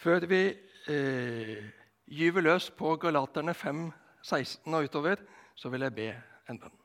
Før 0.00 0.24
vi 0.24 0.44
eh, 0.88 1.58
gyver 2.08 2.40
løs 2.46 2.70
på 2.72 2.94
Galaterne 2.96 3.52
5, 3.52 3.82
16 4.24 4.74
og 4.74 4.86
utover, 4.88 5.20
så 5.52 5.68
vil 5.68 5.84
jeg 5.84 5.94
be 5.98 6.06
en 6.48 6.60
bønn. 6.62 6.78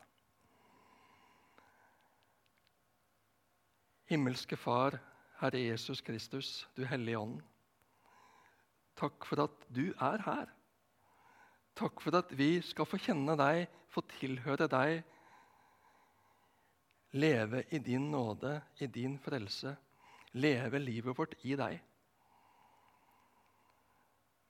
Himmelske 4.12 4.60
Far, 4.60 5.00
Herre 5.40 5.64
Jesus 5.64 6.04
Kristus, 6.04 6.68
du 6.76 6.84
Hellige 6.84 7.24
Ånd. 7.24 7.40
Takk 9.00 9.24
for 9.32 9.46
at 9.46 9.64
du 9.72 9.88
er 9.94 10.20
her. 10.28 10.52
Takk 11.80 12.04
for 12.04 12.20
at 12.20 12.36
vi 12.36 12.60
skal 12.68 12.88
få 12.88 13.00
kjenne 13.00 13.40
deg, 13.40 13.66
få 13.96 14.04
tilhøre 14.20 14.68
deg, 14.68 15.02
leve 17.16 17.64
i 17.72 17.80
din 17.80 18.12
nåde, 18.12 18.60
i 18.84 18.92
din 18.92 19.16
frelse, 19.24 19.78
leve 20.36 20.84
livet 20.84 21.16
vårt 21.16 21.40
i 21.48 21.56
deg. 21.56 21.80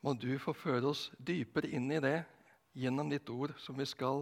Må 0.06 0.14
du 0.14 0.36
få 0.38 0.54
føre 0.54 0.92
oss 0.92 1.08
dypere 1.18 1.72
inn 1.74 1.90
i 1.90 1.98
det 1.98 2.20
gjennom 2.78 3.10
ditt 3.10 3.30
ord, 3.34 3.56
som 3.58 3.78
vi 3.80 3.88
skal 3.90 4.22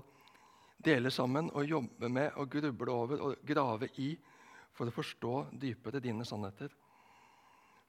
dele 0.84 1.12
sammen 1.12 1.50
og 1.52 1.68
jobbe 1.68 2.08
med 2.08 2.38
og 2.40 2.52
gruble 2.54 2.92
over 2.92 3.24
og 3.28 3.42
grave 3.44 3.90
i 4.00 4.14
for 4.74 4.88
å 4.88 4.96
forstå 4.96 5.34
dypere 5.60 6.00
dine 6.04 6.24
sannheter. 6.24 6.72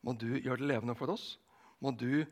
Må 0.03 0.13
du 0.19 0.33
gjøre 0.35 0.59
det 0.59 0.71
levende 0.73 0.97
for 0.99 1.13
oss. 1.15 1.37
Må 1.79 1.93
du 1.95 2.25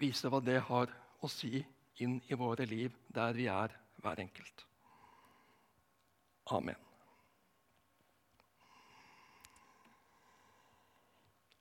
vise 0.00 0.30
hva 0.32 0.40
det 0.40 0.56
har 0.70 0.88
å 1.20 1.28
si 1.28 1.60
inn 2.00 2.16
i 2.32 2.38
våre 2.40 2.64
liv 2.64 2.94
der 3.12 3.36
vi 3.36 3.50
er, 3.52 3.74
hver 4.00 4.22
enkelt. 4.22 4.64
Amen. 6.56 6.78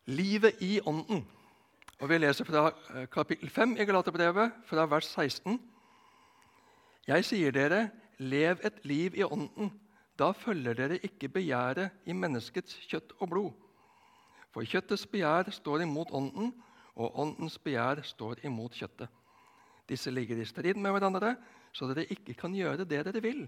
Livet 0.08 0.64
i 0.64 0.80
Ånden. 0.88 1.28
Og 2.00 2.08
Vi 2.10 2.18
leser 2.18 2.48
fra 2.48 2.70
kapittel 3.12 3.50
5 3.52 3.74
i 3.76 3.86
Galaterbrevet, 3.86 4.54
fra 4.66 4.86
vers 4.88 5.08
16. 5.12 5.58
Jeg 7.08 7.26
sier 7.28 7.52
dere, 7.52 7.90
lev 8.24 8.62
et 8.64 8.78
liv 8.88 9.18
i 9.20 9.26
Ånden. 9.28 9.74
Da 10.20 10.32
følger 10.32 10.78
dere 10.80 11.02
ikke 11.04 11.28
begjæret 11.28 12.08
i 12.08 12.16
menneskets 12.16 12.78
kjøtt 12.88 13.12
og 13.20 13.30
blod. 13.34 13.52
For 14.56 14.64
kjøttets 14.64 15.04
begjær 15.12 15.52
står 15.52 15.84
imot 15.84 16.16
Ånden, 16.16 16.54
og 16.96 17.20
Åndens 17.20 17.60
begjær 17.60 18.00
står 18.08 18.46
imot 18.48 18.80
kjøttet. 18.80 19.12
Disse 19.90 20.12
ligger 20.12 20.40
i 20.40 20.48
strid 20.48 20.80
med 20.80 20.96
hverandre, 20.96 21.36
så 21.76 21.92
dere 21.92 22.08
ikke 22.08 22.38
kan 22.40 22.56
gjøre 22.56 22.86
det 22.86 23.04
dere 23.04 23.24
vil. 23.24 23.44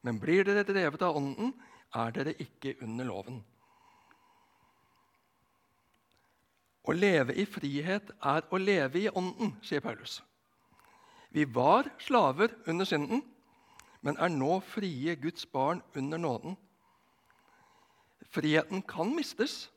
Men 0.00 0.16
blir 0.20 0.48
dere 0.48 0.64
drevet 0.64 1.02
av 1.04 1.16
Ånden, 1.20 1.52
er 1.92 2.16
dere 2.16 2.38
ikke 2.40 2.78
under 2.80 3.04
loven. 3.04 3.44
Å 6.88 6.94
leve 6.96 7.36
i 7.36 7.44
frihet 7.44 8.12
er 8.24 8.46
å 8.48 8.58
leve 8.60 9.02
i 9.02 9.10
Ånden, 9.12 9.52
sier 9.62 9.82
Paulus. 9.84 10.20
Vi 11.30 11.44
var 11.44 11.90
slaver 12.00 12.54
under 12.66 12.88
synden, 12.88 13.22
men 14.00 14.16
er 14.16 14.32
nå 14.32 14.58
frie 14.64 15.14
Guds 15.20 15.44
barn 15.52 15.82
under 15.94 16.18
nåden. 16.18 16.56
Friheten 18.30 18.82
kan 18.86 19.12
mistes, 19.14 19.68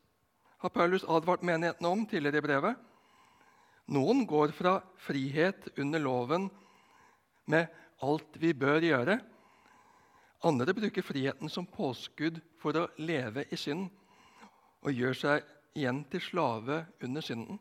har 0.63 0.71
Paulus 0.71 1.03
advart 1.03 1.43
menigheten 1.43 1.85
om 1.85 2.05
tidligere 2.07 2.39
i 2.39 2.45
brevet. 2.45 2.79
Noen 3.91 4.23
går 4.25 4.53
fra 4.55 4.77
frihet 5.03 5.67
under 5.75 5.99
loven 5.99 6.47
med 7.51 7.67
alt 7.99 8.37
vi 8.39 8.53
bør 8.55 8.79
gjøre. 8.85 9.17
Andre 10.43 10.75
bruker 10.75 11.03
friheten 11.03 11.51
som 11.51 11.67
påskudd 11.67 12.39
for 12.61 12.79
å 12.79 12.87
leve 12.99 13.43
i 13.51 13.59
synd 13.59 13.89
og 14.83 14.95
gjør 14.95 15.19
seg 15.19 15.51
igjen 15.73 16.03
til 16.11 16.21
slave 16.21 16.83
under 17.03 17.21
synden. 17.21 17.59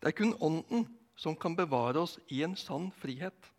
Det 0.00 0.10
er 0.10 0.18
kun 0.18 0.34
Ånden 0.40 0.86
som 1.16 1.36
kan 1.36 1.56
bevare 1.56 2.02
oss 2.02 2.18
i 2.28 2.42
en 2.44 2.56
sann 2.56 2.90
frihet. 3.00 3.50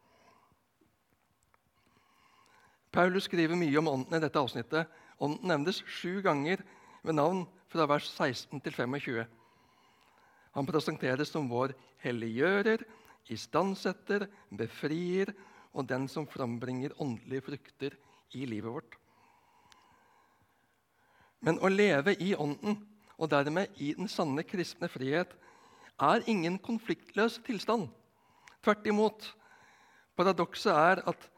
Paulus 2.94 3.26
skriver 3.28 3.58
mye 3.60 3.80
om 3.82 3.90
Ånden 3.92 4.16
i 4.16 4.22
dette 4.24 4.40
avsnittet. 4.40 4.92
Ånden 5.20 5.50
nevnes 5.50 5.82
sju 5.88 6.22
ganger 6.24 6.62
ved 7.04 7.18
navn 7.18 7.44
fra 7.72 7.88
vers 7.90 8.08
16 8.12 8.62
til 8.62 8.76
25. 8.76 9.26
Han 10.56 10.68
presenteres 10.70 11.32
som 11.34 11.50
vår 11.52 11.74
helliggjører, 12.06 12.86
istandsetter, 13.28 14.28
befrier 14.54 15.34
og 15.74 15.88
den 15.90 16.08
som 16.08 16.28
frambringer 16.30 16.94
åndelige 17.02 17.44
frukter 17.50 17.98
i 18.38 18.46
livet 18.48 18.72
vårt. 18.72 19.00
Men 21.44 21.60
å 21.60 21.70
leve 21.70 22.16
i 22.22 22.32
Ånden, 22.38 22.78
og 23.18 23.32
dermed 23.32 23.76
i 23.80 23.94
den 23.98 24.10
sanne 24.12 24.44
kristne 24.44 24.90
frihet, 24.92 25.32
er 26.00 26.26
ingen 26.28 26.58
konfliktløs 26.60 27.40
tilstand. 27.46 27.88
Tvert 28.64 28.88
imot. 28.88 29.36
Paradokset 30.18 30.74
er 30.74 31.02
at 31.08 31.30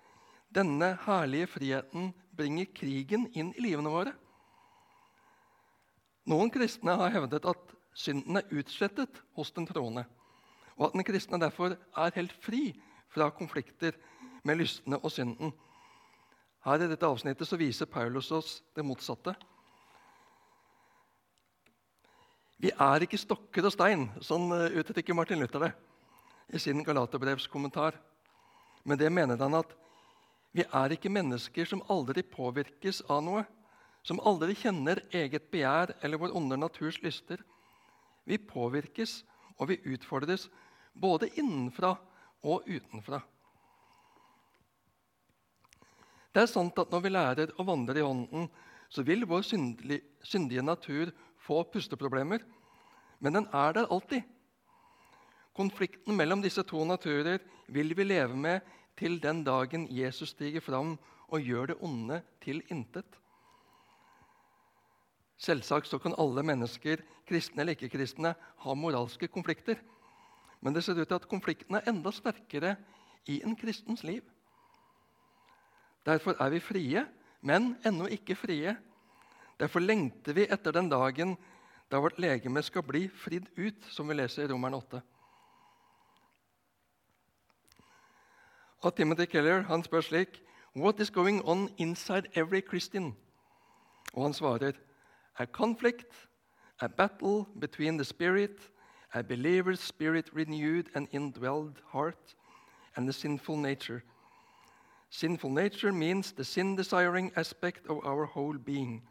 denne 0.53 0.97
herlige 1.05 1.47
friheten 1.47 2.13
bringer 2.37 2.69
krigen 2.73 3.27
inn 3.33 3.51
i 3.57 3.65
livene 3.67 3.91
våre. 3.91 4.13
Noen 6.27 6.51
kristne 6.51 6.97
har 6.99 7.13
hevdet 7.13 7.45
at 7.47 7.73
synden 7.97 8.37
er 8.39 8.49
utslettet 8.53 9.21
hos 9.37 9.51
den 9.55 9.67
troende, 9.69 10.03
og 10.77 10.89
at 10.89 10.97
den 10.97 11.05
kristne 11.07 11.39
derfor 11.41 11.77
er 11.77 12.17
helt 12.17 12.33
fri 12.43 12.73
fra 13.13 13.29
konflikter 13.33 13.95
med 14.43 14.59
lystne 14.59 14.99
og 14.99 15.11
synden. 15.11 15.53
Her 16.65 16.83
I 16.83 16.89
dette 16.89 17.07
avsnittet 17.07 17.53
viser 17.59 17.89
Paulus 17.89 18.31
oss 18.31 18.57
det 18.75 18.85
motsatte. 18.85 19.33
Vi 22.57 22.71
er 22.73 23.03
ikke 23.05 23.19
stokker 23.21 23.67
og 23.67 23.73
stein, 23.73 24.07
sånn 24.25 24.49
eh, 24.55 24.79
uttrykker 24.81 25.13
Martin 25.17 25.43
Luther 25.43 25.67
det 25.67 25.73
i 26.47 26.59
sin 26.59 26.83
Galaterbrevskommentar. 26.83 27.97
Men 28.87 28.97
det 28.97 29.11
mener 29.11 29.37
han 29.37 29.59
at 29.59 29.73
vi 30.55 30.63
er 30.65 30.93
ikke 30.95 31.11
mennesker 31.11 31.67
som 31.69 31.83
aldri 31.91 32.23
påvirkes 32.23 33.03
av 33.11 33.21
noe, 33.25 33.43
som 34.01 34.21
aldri 34.25 34.55
kjenner 34.55 35.03
eget 35.11 35.49
begjær 35.51 35.91
eller 36.01 36.21
vår 36.21 36.33
onde 36.39 36.57
naturs 36.57 37.01
lyster. 37.03 37.43
Vi 38.23 38.39
påvirkes 38.39 39.19
og 39.57 39.69
vi 39.69 39.81
utfordres 39.93 40.47
både 40.97 41.29
innenfra 41.37 41.93
og 42.47 42.65
utenfra. 42.65 43.19
Det 46.33 46.45
er 46.45 46.49
sant 46.49 46.79
at 46.79 46.89
når 46.93 47.03
vi 47.03 47.11
lærer 47.13 47.53
å 47.57 47.65
vandre 47.67 47.99
i 47.99 48.05
Ånden, 48.05 48.47
så 48.89 49.03
vil 49.03 49.25
vår 49.27 49.43
syndige 49.45 50.63
natur 50.63 51.11
få 51.47 51.63
pusteproblemer, 51.71 52.43
men 53.19 53.39
den 53.39 53.47
er 53.55 53.77
der 53.77 53.89
alltid. 53.91 54.21
Konflikten 55.57 56.17
mellom 56.17 56.43
disse 56.43 56.61
to 56.67 56.83
naturer 56.85 57.41
vil 57.73 57.95
vi 57.97 58.05
leve 58.05 58.35
med 58.37 58.59
til 58.97 59.17
den 59.23 59.43
dagen 59.45 59.87
Jesus 59.89 60.35
stiger 60.35 60.61
fram 60.61 60.97
og 61.27 61.41
gjør 61.41 61.71
det 61.71 61.77
onde 61.81 62.21
til 62.43 62.61
intet. 62.69 63.07
Selvsagt 65.37 65.87
så 65.87 65.99
kan 66.01 66.15
alle 66.17 66.43
mennesker, 66.43 67.01
kristne 67.27 67.61
eller 67.61 67.75
ikke-kristne, 67.77 68.33
ha 68.33 68.73
moralske 68.73 69.27
konflikter. 69.29 69.77
Men 70.61 70.73
det 70.73 70.83
ser 70.83 70.97
ut 70.97 71.07
til 71.07 71.19
at 71.19 71.27
konflikten 71.29 71.77
er 71.77 71.85
enda 71.89 72.11
sterkere 72.11 72.75
i 73.29 73.41
en 73.45 73.55
kristens 73.55 74.03
liv. 74.03 74.23
Derfor 76.05 76.37
er 76.41 76.49
vi 76.49 76.59
frie, 76.63 77.05
men 77.41 77.75
ennå 77.85 78.07
ikke 78.09 78.35
frie. 78.35 78.77
Derfor 79.59 79.79
lengter 79.79 80.33
vi 80.33 80.47
etter 80.49 80.71
den 80.71 80.89
dagen 80.89 81.37
da 81.91 81.99
vårt 81.99 82.19
legeme 82.19 82.61
skal 82.63 82.83
bli 82.83 83.07
fridd 83.09 83.47
ut, 83.57 83.85
som 83.89 84.07
vi 84.07 84.13
leser 84.13 84.43
i 84.43 84.51
Romeren 84.51 84.77
8. 84.77 85.01
Og 88.85 88.95
Timothy 88.95 89.25
Keller 89.25 89.61
han 89.61 89.83
spør 89.83 90.01
slik 90.01 90.43
What 90.75 90.99
is 90.99 91.09
going 91.09 91.41
on 91.45 91.69
inside 91.77 92.29
every 92.35 92.61
Christian? 92.61 93.15
Og 94.13 94.23
han 94.23 94.33
svarer 94.33 94.71
A 95.39 95.45
conflict, 95.45 96.27
a 96.81 96.87
battle 96.87 97.45
between 97.59 97.97
the 97.97 98.05
spirit, 98.05 98.71
a 99.13 99.21
believer's 99.21 99.79
spirit 99.79 100.29
renewed 100.33 100.85
and 100.95 101.07
indwelled 101.11 101.81
heart, 101.91 102.35
and 102.95 103.07
the 103.07 103.13
sinful 103.13 103.57
nature. 103.57 104.01
Sinful 105.09 105.49
nature 105.49 105.91
means 105.91 106.31
the 106.31 106.43
sin 106.43 106.75
desiring 106.75 107.31
aspect 107.35 107.87
of 107.87 108.05
our 108.05 108.25
whole 108.25 108.57
being. 108.57 109.01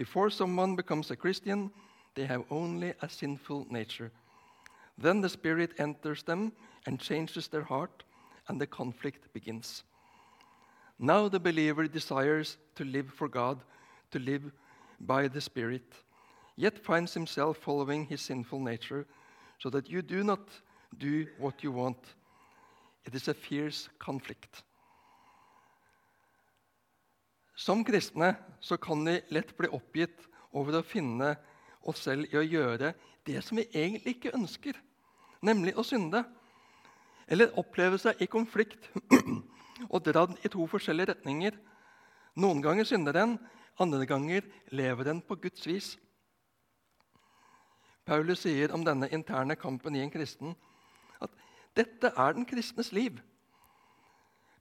Before 0.00 0.30
someone 0.30 0.76
becomes 0.76 1.10
a 1.10 1.14
Christian, 1.14 1.70
they 2.14 2.24
have 2.24 2.44
only 2.50 2.94
a 3.02 3.08
sinful 3.10 3.66
nature. 3.68 4.10
Then 4.96 5.20
the 5.20 5.28
Spirit 5.28 5.72
enters 5.76 6.22
them 6.22 6.52
and 6.86 6.98
changes 6.98 7.48
their 7.48 7.64
heart, 7.64 8.02
and 8.48 8.58
the 8.58 8.66
conflict 8.66 9.30
begins. 9.34 9.84
Now 10.98 11.28
the 11.28 11.38
believer 11.38 11.86
desires 11.86 12.56
to 12.76 12.84
live 12.86 13.10
for 13.10 13.28
God, 13.28 13.60
to 14.12 14.18
live 14.18 14.50
by 15.00 15.28
the 15.28 15.42
Spirit, 15.42 15.92
yet 16.56 16.78
finds 16.78 17.12
himself 17.12 17.58
following 17.58 18.06
his 18.06 18.22
sinful 18.22 18.60
nature, 18.60 19.06
so 19.58 19.68
that 19.68 19.90
you 19.90 20.00
do 20.00 20.24
not 20.24 20.48
do 20.96 21.26
what 21.36 21.62
you 21.62 21.72
want. 21.72 22.14
It 23.04 23.14
is 23.14 23.28
a 23.28 23.34
fierce 23.34 23.90
conflict. 23.98 24.62
Som 27.60 27.84
kristne 27.84 28.34
så 28.60 28.78
kan 28.80 29.04
vi 29.04 29.18
lett 29.28 29.52
bli 29.56 29.68
oppgitt 29.68 30.22
over 30.56 30.78
å 30.78 30.86
finne 30.86 31.34
oss 31.84 32.06
selv 32.06 32.30
i 32.32 32.38
å 32.40 32.44
gjøre 32.44 32.94
det 33.28 33.42
som 33.44 33.60
vi 33.60 33.66
egentlig 33.76 34.16
ikke 34.16 34.32
ønsker, 34.36 34.78
nemlig 35.44 35.74
å 35.76 35.84
synde. 35.84 36.22
Eller 37.28 37.52
oppleve 37.60 38.00
seg 38.00 38.22
i 38.24 38.30
konflikt 38.32 38.88
og 39.92 40.00
dradd 40.06 40.38
i 40.40 40.50
to 40.50 40.64
forskjellige 40.72 41.12
retninger. 41.12 41.58
Noen 42.40 42.64
ganger 42.64 42.88
synder 42.88 43.18
den, 43.20 43.36
andre 43.80 44.08
ganger 44.08 44.48
lever 44.72 45.10
den 45.12 45.20
på 45.20 45.36
Guds 45.44 45.66
vis. 45.68 45.94
Paulus 48.08 48.40
sier 48.46 48.72
om 48.72 48.82
denne 48.88 49.10
interne 49.12 49.54
kampen 49.60 49.94
i 49.96 50.02
en 50.02 50.12
kristen 50.12 50.56
at 51.20 51.30
dette 51.76 52.08
er 52.16 52.34
den 52.34 52.48
kristnes 52.48 52.90
liv. 52.96 53.20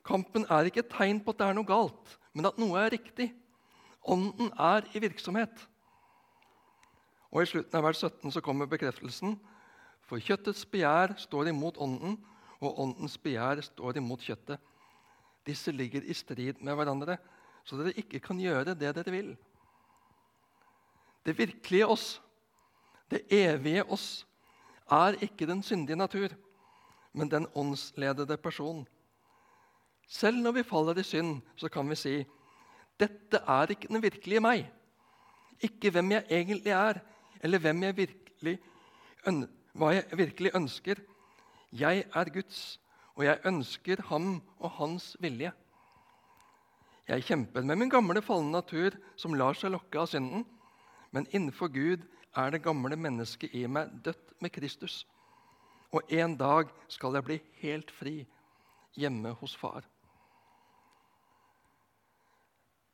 Kampen 0.10 0.48
er 0.50 0.66
ikke 0.66 0.82
et 0.82 0.90
tegn 0.90 1.20
på 1.22 1.36
at 1.36 1.42
det 1.42 1.48
er 1.48 1.58
noe 1.58 1.70
galt, 1.70 2.16
men 2.34 2.50
at 2.50 2.58
noe 2.58 2.80
er 2.82 2.94
riktig. 2.96 3.30
Ånden 4.10 4.50
er 4.58 4.88
i 4.96 5.02
virksomhet. 5.04 5.68
Og 7.30 7.44
I 7.44 7.50
slutten 7.52 7.78
av 7.78 7.86
vers 7.86 8.02
17 8.02 8.34
så 8.34 8.42
kommer 8.42 8.70
bekreftelsen. 8.70 9.36
For 10.10 10.22
kjøttets 10.24 10.66
begjær 10.66 11.14
står 11.22 11.52
imot 11.52 11.78
ånden, 11.78 12.18
og 12.60 12.80
åndens 12.82 13.20
begjær 13.22 13.62
står 13.64 14.02
imot 14.02 14.26
kjøttet. 14.26 14.58
Disse 15.46 15.72
ligger 15.72 16.04
i 16.04 16.16
strid 16.18 16.58
med 16.66 16.76
hverandre, 16.76 17.20
så 17.64 17.78
dere 17.78 17.94
ikke 18.02 18.22
kan 18.24 18.42
gjøre 18.42 18.74
det 18.74 18.96
dere 18.98 19.14
vil. 19.14 19.30
Det 21.26 21.38
virkelige 21.38 21.88
oss, 21.88 22.08
det 23.12 23.28
evige 23.30 23.86
oss, 23.86 24.26
er 24.90 25.20
ikke 25.22 25.46
den 25.46 25.62
syndige 25.64 26.00
natur, 26.00 26.34
men 27.14 27.30
den 27.30 27.46
åndsledede 27.54 28.38
person. 28.42 28.88
Selv 30.10 30.42
når 30.42 30.58
vi 30.58 30.66
faller 30.66 30.98
i 30.98 31.06
synd, 31.06 31.42
så 31.56 31.70
kan 31.70 31.90
vi 31.90 31.96
si 31.96 32.16
dette 33.00 33.40
er 33.48 33.72
ikke 33.72 33.88
den 33.88 34.02
virkelige 34.04 34.42
meg. 34.44 34.66
Ikke 35.62 35.92
hvem 35.94 36.12
jeg 36.12 36.26
egentlig 36.30 36.74
er, 36.74 37.00
eller 37.42 37.62
hvem 37.62 37.84
jeg 37.84 37.98
virkelig, 37.98 38.56
hva 39.74 39.92
jeg 39.94 40.18
virkelig 40.18 40.52
ønsker. 40.56 41.00
Jeg 41.72 42.04
er 42.16 42.32
Guds, 42.34 42.80
og 43.16 43.26
jeg 43.26 43.40
ønsker 43.46 44.02
ham 44.10 44.42
og 44.60 44.72
hans 44.80 45.14
vilje. 45.20 45.52
Jeg 47.08 47.24
kjemper 47.24 47.62
med 47.62 47.76
min 47.76 47.90
gamle 47.90 48.22
falne 48.22 48.52
natur, 48.52 48.98
som 49.16 49.34
lar 49.34 49.58
seg 49.58 49.72
lokke 49.74 50.00
av 50.02 50.10
synden. 50.10 50.44
Men 51.12 51.28
innenfor 51.32 51.72
Gud 51.74 52.04
er 52.38 52.52
det 52.52 52.64
gamle 52.66 52.98
mennesket 52.98 53.54
i 53.54 53.64
meg 53.68 53.94
dødt 54.06 54.36
med 54.42 54.54
Kristus. 54.54 55.06
Og 55.92 56.02
en 56.10 56.36
dag 56.38 56.70
skal 56.88 57.16
jeg 57.18 57.26
bli 57.26 57.40
helt 57.62 57.92
fri 57.92 58.18
hjemme 58.98 59.34
hos 59.40 59.56
far. 59.58 59.86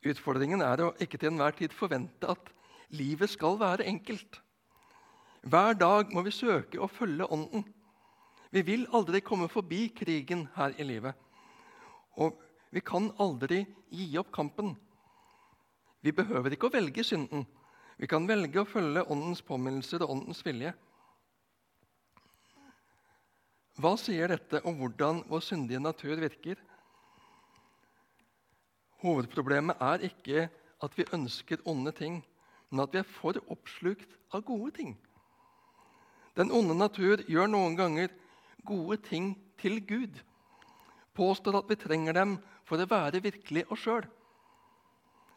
Utfordringen 0.06 0.62
er 0.62 0.84
å 0.86 0.94
ikke 1.02 1.18
til 1.18 1.32
enhver 1.32 1.56
tid 1.58 1.74
forvente 1.74 2.30
at 2.30 2.52
livet 2.94 3.32
skal 3.32 3.58
være 3.58 3.88
enkelt. 3.90 4.42
Hver 5.46 5.78
dag 5.78 6.14
må 6.14 6.22
vi 6.26 6.34
søke 6.34 6.82
å 6.82 6.90
følge 6.90 7.28
Ånden. 7.30 7.66
Vi 8.54 8.62
vil 8.66 8.86
aldri 8.94 9.22
komme 9.26 9.50
forbi 9.52 9.88
krigen 9.98 10.46
her 10.56 10.74
i 10.78 10.86
livet. 10.86 11.14
Og 12.22 12.38
vi 12.74 12.82
kan 12.86 13.10
aldri 13.22 13.64
gi 13.90 14.08
opp 14.22 14.32
kampen. 14.34 14.76
Vi 16.06 16.14
behøver 16.14 16.54
ikke 16.54 16.70
å 16.70 16.76
velge 16.76 17.04
synden. 17.04 17.46
Vi 17.98 18.08
kan 18.10 18.28
velge 18.30 18.62
å 18.62 18.70
følge 18.70 19.06
Åndens 19.10 19.42
påminnelser 19.46 20.04
og 20.06 20.14
Åndens 20.16 20.44
vilje. 20.46 20.74
Hva 23.82 23.96
sier 24.00 24.32
dette 24.32 24.62
om 24.64 24.78
hvordan 24.80 25.24
vår 25.28 25.44
syndige 25.44 25.82
natur 25.84 26.16
virker? 26.20 26.60
Hovedproblemet 29.06 29.82
er 29.86 30.08
ikke 30.08 30.48
at 30.84 30.96
vi 30.98 31.06
ønsker 31.14 31.62
onde 31.70 31.92
ting, 31.94 32.24
men 32.72 32.82
at 32.82 32.94
vi 32.94 32.98
er 33.04 33.10
for 33.18 33.38
oppslukt 33.54 34.16
av 34.34 34.42
gode 34.48 34.72
ting. 34.80 34.96
Den 36.36 36.52
onde 36.52 36.74
natur 36.76 37.22
gjør 37.30 37.52
noen 37.52 37.78
ganger 37.78 38.10
gode 38.66 38.98
ting 39.06 39.36
til 39.62 39.78
Gud. 39.88 40.18
Påstår 41.16 41.60
at 41.60 41.70
vi 41.70 41.78
trenger 41.80 42.18
dem 42.18 42.38
for 42.66 42.82
å 42.82 42.90
være 42.90 43.22
virkelig 43.24 43.68
oss 43.72 43.86
sjøl. 43.86 44.08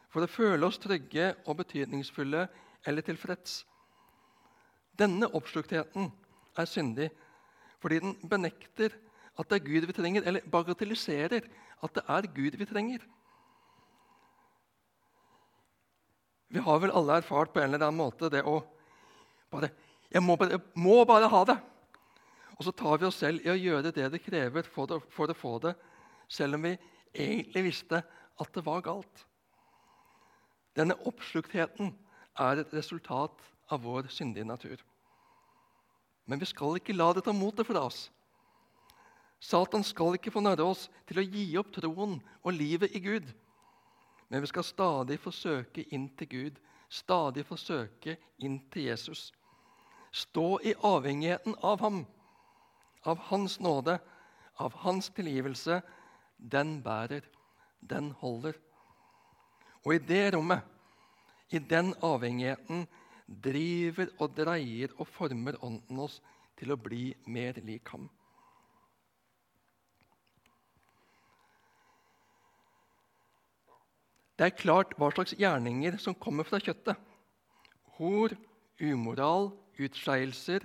For 0.08 0.24
å 0.24 0.30
føle 0.32 0.64
oss 0.66 0.80
trygge 0.80 1.34
og 1.44 1.60
betydningsfulle 1.60 2.46
eller 2.88 3.04
tilfreds. 3.04 3.60
Denne 4.98 5.28
oppsluktheten 5.36 6.08
er 6.58 6.70
syndig 6.72 7.12
fordi 7.78 8.00
den 8.02 8.16
benekter 8.26 8.96
at 9.38 9.46
det 9.46 9.60
er 9.60 9.68
Gud 9.68 9.84
vi 9.86 9.94
trenger, 9.94 10.24
eller 10.26 10.42
bagatelliserer 10.50 11.44
at 11.84 11.92
det 11.94 12.02
er 12.10 12.26
Gud 12.34 12.56
vi 12.58 12.66
trenger. 12.66 13.04
Vi 16.48 16.62
har 16.64 16.80
vel 16.80 16.94
alle 16.96 17.18
erfart 17.20 17.52
på 17.52 17.60
en 17.60 17.72
eller 17.72 17.86
annen 17.86 18.00
måte 18.00 18.30
det 18.32 18.44
å 18.46 18.60
bare 19.52 19.70
Jeg 20.08 20.22
må 20.24 20.38
bare, 20.40 20.56
må 20.72 21.02
bare 21.04 21.28
ha 21.28 21.42
det! 21.44 21.58
Og 22.56 22.64
så 22.64 22.72
tar 22.72 22.98
vi 22.98 23.06
oss 23.06 23.18
selv 23.20 23.44
i 23.44 23.50
å 23.52 23.58
gjøre 23.58 23.92
det 23.92 24.06
det 24.10 24.22
krever 24.24 24.64
for 24.64 24.90
å, 24.96 24.98
for 25.12 25.28
å 25.28 25.36
få 25.36 25.58
det, 25.62 25.74
selv 26.32 26.56
om 26.56 26.64
vi 26.64 26.72
egentlig 27.12 27.66
visste 27.68 28.00
at 28.40 28.54
det 28.54 28.64
var 28.64 28.80
galt. 28.86 29.24
Denne 30.74 30.96
oppsluktheten 31.06 31.92
er 32.40 32.62
et 32.62 32.72
resultat 32.74 33.44
av 33.68 33.84
vår 33.84 34.08
syndige 34.10 34.48
natur. 34.48 34.80
Men 36.28 36.40
vi 36.40 36.48
skal 36.48 36.80
ikke 36.80 36.96
la 36.96 37.12
det 37.12 37.24
ta 37.28 37.34
motet 37.36 37.68
fra 37.68 37.84
oss. 37.88 38.08
Satan 39.38 39.84
skal 39.86 40.16
ikke 40.18 40.32
få 40.34 40.42
narre 40.42 40.66
oss 40.66 40.88
til 41.06 41.20
å 41.20 41.26
gi 41.26 41.46
opp 41.60 41.70
troen 41.74 42.16
og 42.42 42.56
livet 42.56 42.96
i 42.96 43.02
Gud. 43.04 43.28
Men 44.28 44.40
vi 44.40 44.50
skal 44.50 44.64
stadig 44.64 45.18
forsøke 45.20 45.84
inn 45.94 46.08
til 46.18 46.28
Gud, 46.28 46.60
stadig 46.88 47.44
forsøke 47.48 48.16
inn 48.44 48.58
til 48.72 48.88
Jesus. 48.90 49.32
Stå 50.12 50.58
i 50.64 50.74
avhengigheten 50.84 51.56
av 51.64 51.80
ham, 51.80 52.02
av 53.04 53.20
hans 53.30 53.58
nåde, 53.60 53.98
av 54.58 54.74
hans 54.84 55.10
tilgivelse. 55.16 55.80
Den 56.38 56.78
bærer, 56.82 57.24
den 57.80 58.12
holder. 58.20 58.56
Og 59.84 59.94
i 59.94 59.98
det 59.98 60.34
rommet, 60.34 60.64
i 61.50 61.58
den 61.58 61.94
avhengigheten, 62.04 62.86
driver 63.28 64.08
og 64.18 64.36
dreier 64.36 64.92
og 64.96 65.08
former 65.08 65.56
Ånden 65.64 66.00
oss 66.00 66.20
til 66.58 66.72
å 66.72 66.80
bli 66.80 67.12
mer 67.28 67.60
lik 67.64 67.88
ham. 67.92 68.08
Det 74.38 74.46
er 74.46 74.54
klart 74.54 74.92
hva 74.94 75.10
slags 75.10 75.34
gjerninger 75.34 75.96
som 75.98 76.14
kommer 76.14 76.46
fra 76.46 76.60
kjøttet. 76.62 76.94
Hor, 77.98 78.30
umoral, 78.78 79.50
utskeielser, 79.82 80.62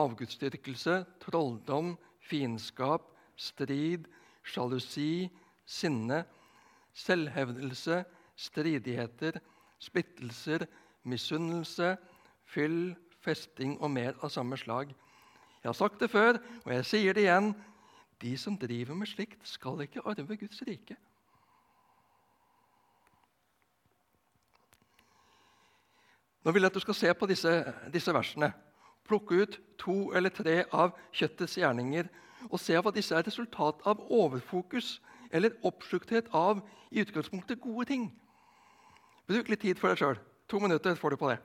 avgudsdyrkelse, 0.00 1.02
trolldom, 1.20 1.92
fiendskap, 2.24 3.04
strid, 3.36 4.08
sjalusi, 4.48 5.28
sinne, 5.68 6.22
selvhevdelse, 6.96 8.00
stridigheter, 8.36 9.36
splittelser, 9.82 10.64
misunnelse, 11.04 11.96
fyll, 12.48 12.94
festing 13.22 13.76
og 13.80 13.92
mer 13.92 14.16
av 14.24 14.32
samme 14.32 14.56
slag. 14.56 14.96
Jeg 15.62 15.68
har 15.68 15.78
sagt 15.78 16.00
det 16.00 16.10
før, 16.10 16.40
og 16.64 16.72
jeg 16.74 16.88
sier 16.88 17.14
det 17.16 17.26
igjen. 17.28 17.52
De 18.22 18.32
som 18.38 18.56
driver 18.58 18.96
med 18.96 19.10
slikt, 19.10 19.42
skal 19.46 19.84
ikke 19.84 20.02
arve 20.08 20.40
Guds 20.40 20.62
rike. 20.66 20.96
Nå 26.42 26.50
vil 26.50 26.62
jeg 26.62 26.72
at 26.72 26.74
du 26.74 26.82
skal 26.82 26.94
se 26.98 27.14
på 27.14 27.26
disse, 27.30 27.52
disse 27.92 28.14
versene. 28.14 28.52
Plukke 29.06 29.42
ut 29.42 29.60
to 29.78 30.12
eller 30.14 30.30
tre 30.34 30.64
av 30.72 30.96
kjøttets 31.14 31.58
gjerninger 31.58 32.08
og 32.50 32.58
se 32.60 32.74
hva 32.78 32.90
disse 32.94 33.14
er 33.14 33.26
resultat 33.26 33.82
av 33.86 34.02
overfokus 34.10 34.96
eller 35.30 35.54
oppslukthet 35.62 36.30
av 36.34 36.60
i 36.90 37.02
utgangspunktet 37.02 37.60
gode 37.62 37.86
ting. 37.90 38.10
Bruk 39.26 39.48
litt 39.48 39.62
tid 39.62 39.78
for 39.78 39.92
deg 39.92 40.02
sjøl. 40.02 40.20
To 40.50 40.60
minutter 40.60 40.98
får 40.98 41.14
du 41.14 41.16
på 41.16 41.30
det. 41.30 41.38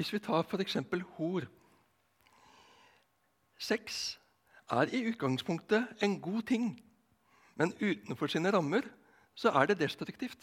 Hvis 0.00 0.12
vi 0.14 0.18
tar 0.24 0.46
f.eks. 0.48 0.78
hor 1.18 1.44
Sex 3.60 4.18
er 4.72 4.88
i 4.96 5.02
utgangspunktet 5.10 6.00
en 6.00 6.14
god 6.24 6.42
ting. 6.48 6.70
Men 7.60 7.74
utenfor 7.76 8.30
sine 8.32 8.52
rammer 8.54 8.86
så 9.36 9.52
er 9.52 9.68
det 9.68 9.82
destruktivt. 9.82 10.40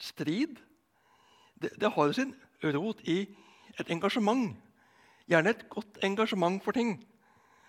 Strid 0.00 0.58
det, 1.60 1.70
det 1.80 1.92
har 1.92 2.12
sin 2.12 2.34
rot 2.64 3.00
i 3.08 3.22
et 3.78 3.90
engasjement. 3.92 4.52
Gjerne 5.30 5.54
et 5.54 5.64
godt 5.72 6.00
engasjement 6.04 6.60
for 6.64 6.76
ting, 6.76 6.98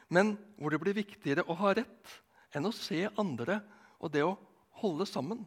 men 0.10 0.34
hvor 0.58 0.74
det 0.74 0.82
blir 0.84 0.98
viktigere 0.98 1.46
å 1.48 1.56
ha 1.60 1.74
rett 1.78 2.16
enn 2.56 2.68
å 2.68 2.74
se 2.76 3.06
andre 3.20 3.62
og 4.02 4.12
det 4.12 4.24
å 4.26 4.36
holde 4.82 5.08
sammen. 5.08 5.46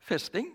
Festing. 0.00 0.48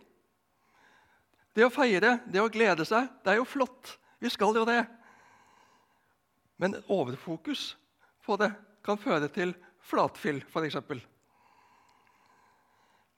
Det 1.55 1.63
å 1.63 1.71
feire, 1.71 2.17
det 2.27 2.41
å 2.43 2.51
glede 2.51 2.83
seg, 2.87 3.07
det 3.23 3.31
er 3.31 3.39
jo 3.39 3.47
flott. 3.47 3.93
Vi 4.19 4.31
skal 4.33 4.57
jo 4.57 4.65
det. 4.67 4.81
Men 6.59 6.75
overfokus 6.91 7.75
på 8.25 8.35
det 8.41 8.51
kan 8.83 8.99
føre 8.99 9.29
til 9.31 9.53
flatfyll, 9.85 10.41
f.eks. 10.49 10.77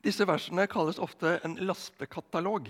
Disse 0.04 0.28
versene 0.28 0.68
kalles 0.72 1.00
ofte 1.02 1.38
en 1.44 1.58
lastekatalog. 1.68 2.70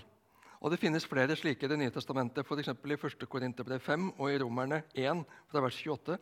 Og 0.58 0.72
Det 0.74 0.80
finnes 0.82 1.06
flere 1.06 1.36
slike 1.38 1.66
i 1.66 1.70
Det 1.70 1.78
nye 1.78 1.94
testamentet, 1.94 2.46
f.eks. 2.46 2.70
i 2.70 2.98
1. 2.98 3.28
Korinterbrev 3.30 3.80
5 3.80 4.10
og 4.18 4.32
i 4.32 4.40
Romerne 4.42 4.84
1, 4.96 5.24
fra 5.52 5.62
vers 5.62 5.78
28. 5.86 6.18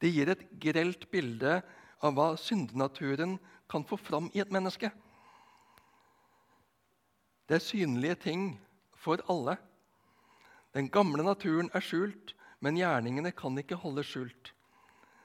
De 0.00 0.08
gir 0.08 0.30
et 0.30 0.44
grelt 0.62 1.10
bilde 1.10 1.58
av 2.00 2.14
hva 2.14 2.30
syndenaturen 2.38 3.36
kan 3.68 3.84
få 3.84 3.98
fram 4.00 4.30
i 4.32 4.40
et 4.40 4.52
menneske. 4.54 4.90
Det 7.48 7.58
er 7.58 7.64
synlige 7.64 8.14
ting 8.28 8.50
for 8.96 9.20
alle. 9.28 9.56
Den 10.76 10.88
gamle 10.92 11.24
naturen 11.24 11.70
er 11.74 11.84
skjult, 11.84 12.34
men 12.60 12.78
gjerningene 12.78 13.32
kan 13.36 13.56
ikke 13.58 13.78
holdes 13.80 14.12
skjult. 14.12 14.52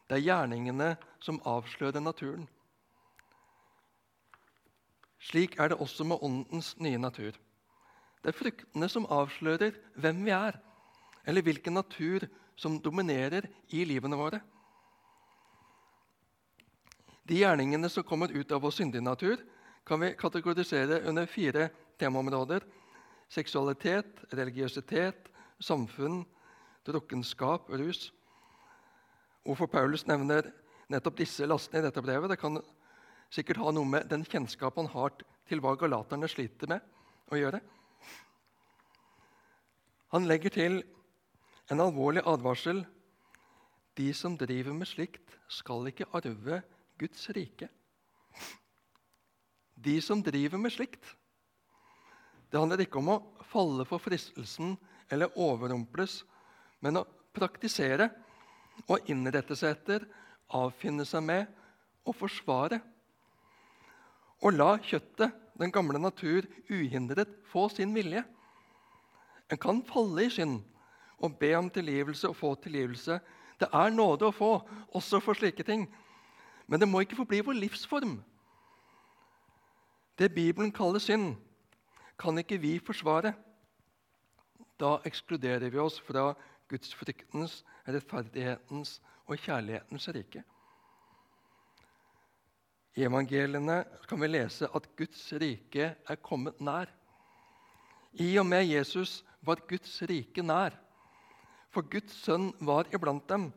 Det 0.10 0.18
er 0.20 0.26
gjerningene 0.28 0.94
som 1.24 1.42
avslører 1.48 2.04
naturen. 2.04 2.48
Slik 5.24 5.56
er 5.60 5.72
det 5.72 5.80
også 5.80 6.04
med 6.04 6.20
åndens 6.22 6.74
nye 6.84 7.00
natur. 7.00 7.32
Det 8.24 8.32
er 8.32 8.38
fruktene 8.38 8.90
som 8.92 9.08
avslører 9.12 9.76
hvem 10.00 10.24
vi 10.26 10.34
er, 10.36 10.58
eller 11.28 11.46
hvilken 11.46 11.80
natur 11.80 12.26
som 12.60 12.80
dominerer 12.84 13.48
i 13.72 13.86
livene 13.88 14.20
våre. 14.20 14.42
De 17.24 17.40
gjerningene 17.40 17.88
som 17.90 18.04
kommer 18.04 18.32
ut 18.36 18.52
av 18.52 18.62
vår 18.64 18.76
syndige 18.76 19.04
natur, 19.04 19.40
kan 19.88 20.00
vi 20.00 20.14
kategorisere 20.20 21.02
under 21.08 21.28
fire 21.28 21.70
temaområder. 22.00 22.64
Seksualitet, 23.32 24.20
religiøsitet, 24.36 25.30
samfunn, 25.60 26.24
drukkenskap 26.86 27.72
rus. 27.72 28.12
Hvorfor 29.44 29.68
Paulus 29.68 30.06
nevner 30.08 30.48
nettopp 30.92 31.20
disse 31.20 31.48
lastene 31.48 31.82
i 31.82 31.86
dette 31.88 32.04
brevet, 32.04 32.32
det 32.32 32.40
kan 32.40 32.60
sikkert 33.34 33.60
ha 33.64 33.72
noe 33.76 33.88
med 33.90 34.08
den 34.12 34.24
kjennskap 34.28 34.78
han 34.80 34.92
har 34.94 35.16
til 35.50 35.62
hva 35.64 35.76
galaterne 35.80 36.30
sliter 36.32 36.70
med, 36.72 36.84
å 37.32 37.40
gjøre. 37.40 37.60
Han 40.14 40.28
legger 40.30 40.54
til 40.54 40.78
en 41.74 41.82
alvorlig 41.82 42.22
advarsel. 42.30 42.84
De 43.98 44.10
som 44.14 44.38
driver 44.38 44.76
med 44.78 44.90
slikt, 44.90 45.36
skal 45.50 45.90
ikke 45.90 46.10
arve 46.14 46.62
Guds 47.02 47.28
rike. 47.36 47.68
De 49.74 49.98
som 50.02 50.22
driver 50.24 50.62
med 50.62 50.74
slikt. 50.74 51.04
Det 52.50 52.62
handler 52.62 52.86
ikke 52.86 53.02
om 53.02 53.10
å 53.16 53.22
falle 53.50 53.86
for 53.90 54.02
fristelsen 54.02 54.76
eller 55.12 55.34
overrumples, 55.42 56.22
men 56.86 57.02
å 57.02 57.08
praktisere 57.34 58.12
og 58.88 59.10
innrette 59.10 59.56
seg 59.58 59.78
etter, 59.78 60.06
avfinne 60.54 61.06
seg 61.08 61.24
med 61.26 61.48
og 62.06 62.18
forsvare. 62.18 62.80
Og 64.44 64.56
la 64.58 64.76
kjøttet, 64.84 65.32
den 65.60 65.72
gamle 65.72 66.00
natur, 66.02 66.48
uhindret 66.70 67.30
få 67.52 67.68
sin 67.70 67.94
vilje. 67.96 68.24
En 69.52 69.60
kan 69.62 69.84
falle 69.86 70.26
i 70.26 70.32
synd 70.34 70.62
og 71.24 71.38
be 71.40 71.54
om 71.56 71.70
tilgivelse 71.70 72.28
og 72.28 72.36
få 72.36 72.56
tilgivelse. 72.64 73.20
Det 73.60 73.70
er 73.70 73.94
nåde 73.94 74.28
å 74.28 74.36
få, 74.36 74.52
også 74.92 75.22
for 75.24 75.38
slike 75.38 75.64
ting. 75.64 75.86
Men 76.68 76.82
det 76.82 76.90
må 76.90 77.04
ikke 77.04 77.20
forbli 77.20 77.44
vår 77.46 77.60
livsform. 77.62 78.18
Det 80.18 80.34
Bibelen 80.34 80.72
kaller 80.74 81.02
synd, 81.02 81.36
kan 82.20 82.38
ikke 82.38 82.60
vi 82.62 82.78
forsvare. 82.84 83.34
Da 84.80 84.98
ekskluderer 85.06 85.70
vi 85.70 85.80
oss 85.82 86.00
fra 86.04 86.34
gudsfryktens, 86.74 87.62
rettferdighetens 87.88 88.98
og 89.30 89.38
kjærlighetens 89.40 90.10
rike. 90.16 90.44
I 92.94 93.08
evangeliene 93.08 93.80
kan 94.06 94.22
vi 94.22 94.30
lese 94.30 94.70
at 94.70 94.90
Guds 94.98 95.22
rike 95.42 95.94
er 95.96 96.22
kommet 96.22 96.60
nær. 96.62 96.92
I 98.22 98.36
og 98.38 98.46
med 98.46 98.68
Jesus 98.70 99.24
var 99.42 99.64
Guds 99.70 99.96
rike 100.10 100.46
nær. 100.46 100.76
For 101.74 101.82
Guds 101.90 102.14
sønn 102.22 102.52
var 102.62 102.86
iblant 102.94 103.26
dem, 103.30 103.48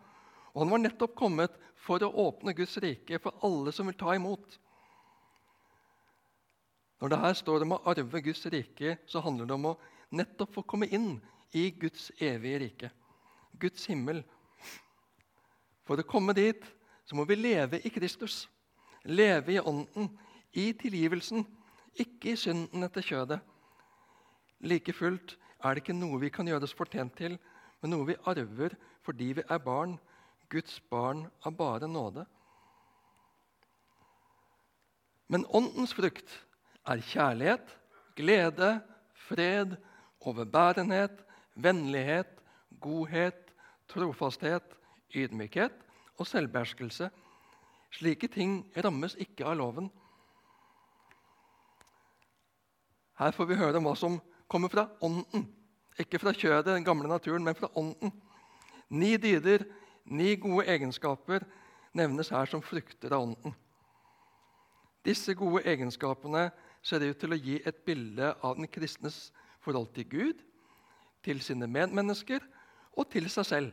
og 0.54 0.62
han 0.62 0.72
var 0.72 0.80
nettopp 0.86 1.12
kommet 1.18 1.58
for 1.86 2.00
å 2.00 2.08
åpne 2.28 2.56
Guds 2.56 2.78
rike 2.80 3.20
for 3.20 3.36
alle 3.44 3.74
som 3.76 3.90
vil 3.90 3.98
ta 4.00 4.14
imot. 4.16 4.56
Når 6.96 7.12
det 7.12 7.20
her 7.20 7.34
står 7.36 7.66
om 7.66 7.76
å 7.76 7.82
arve 7.92 8.22
Guds 8.24 8.46
rike, 8.48 8.96
så 9.04 9.20
handler 9.20 9.50
det 9.50 9.58
om 9.58 9.68
å 9.74 9.78
nettopp 10.16 10.54
få 10.56 10.64
komme 10.64 10.88
inn 10.88 11.18
i 11.52 11.68
Guds 11.76 12.08
evige 12.16 12.62
rike. 12.64 12.90
Guds 13.60 13.86
himmel. 13.90 14.22
For 15.86 16.00
å 16.00 16.08
komme 16.08 16.34
dit 16.36 16.62
så 17.06 17.16
må 17.16 17.26
vi 17.28 17.38
leve 17.38 17.80
i 17.86 17.92
Kristus. 17.94 18.46
Leve 19.06 19.54
i 19.54 19.60
Ånden, 19.62 20.10
i 20.56 20.72
tilgivelsen, 20.74 21.44
ikke 21.96 22.32
i 22.32 22.40
synden 22.40 22.86
etter 22.86 23.04
kjødet. 23.04 23.38
Like 24.66 24.92
fullt 24.96 25.36
er 25.62 25.74
det 25.74 25.84
ikke 25.84 25.96
noe 25.96 26.18
vi 26.20 26.32
kan 26.32 26.48
gjøres 26.48 26.74
fortjent 26.76 27.14
til, 27.18 27.36
men 27.80 27.92
noe 27.92 28.08
vi 28.08 28.18
arver 28.26 28.74
fordi 29.06 29.32
vi 29.38 29.44
er 29.46 29.62
barn, 29.62 29.94
Guds 30.50 30.80
barn 30.90 31.26
av 31.46 31.54
bare 31.58 31.86
nåde. 31.90 32.24
Men 35.30 35.46
Åndens 35.54 35.94
frukt 35.94 36.30
er 36.86 37.02
kjærlighet, 37.02 37.70
glede, 38.18 38.76
fred, 39.26 39.74
overbærenhet, 40.20 41.22
vennlighet, 41.54 42.30
godhet, 42.80 43.45
trofasthet, 43.90 44.74
ydmykhet 45.14 45.74
og 46.18 46.26
selvbeherskelse. 46.26 47.10
Slike 47.96 48.28
ting 48.32 48.58
rammes 48.84 49.16
ikke 49.20 49.46
av 49.46 49.56
loven. 49.60 49.90
Her 53.16 53.32
får 53.32 53.48
vi 53.48 53.60
høre 53.60 53.80
om 53.80 53.86
hva 53.88 53.94
som 53.96 54.18
kommer 54.50 54.72
fra 54.72 54.88
Ånden. 55.04 55.46
Ikke 55.96 56.20
fra 56.20 56.34
kjødet, 56.36 56.74
den 56.74 56.84
gamle 56.84 57.08
naturen, 57.08 57.44
men 57.44 57.56
fra 57.56 57.70
Ånden. 57.78 58.12
Ni 58.92 59.16
dyder, 59.16 59.64
ni 60.04 60.34
gode 60.36 60.66
egenskaper, 60.68 61.46
nevnes 61.96 62.28
her 62.30 62.50
som 62.50 62.62
frukter 62.62 63.14
av 63.16 63.24
Ånden. 63.30 63.54
Disse 65.06 65.34
gode 65.38 65.62
egenskapene 65.64 66.50
ser 66.84 67.04
ut 67.06 67.18
til 67.18 67.32
å 67.32 67.40
gi 67.40 67.60
et 67.64 67.78
bilde 67.86 68.34
av 68.44 68.58
den 68.58 68.68
kristnes 68.68 69.30
forhold 69.64 69.88
til 69.94 70.08
Gud, 70.10 70.42
til 71.24 71.40
sine 71.42 71.66
medmennesker 71.70 72.44
og 72.96 73.08
til 73.12 73.28
seg 73.30 73.46
selv. 73.46 73.72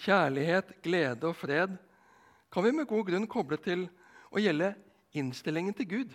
Kjærlighet, 0.00 0.76
glede 0.84 1.28
og 1.28 1.36
fred 1.36 1.76
kan 2.50 2.64
vi 2.64 2.72
med 2.74 2.88
god 2.90 3.04
grunn 3.10 3.28
koble 3.30 3.58
til 3.62 3.84
å 4.30 4.40
gjelde 4.40 4.72
innstillingen 5.18 5.74
til 5.76 5.88
Gud. 5.90 6.14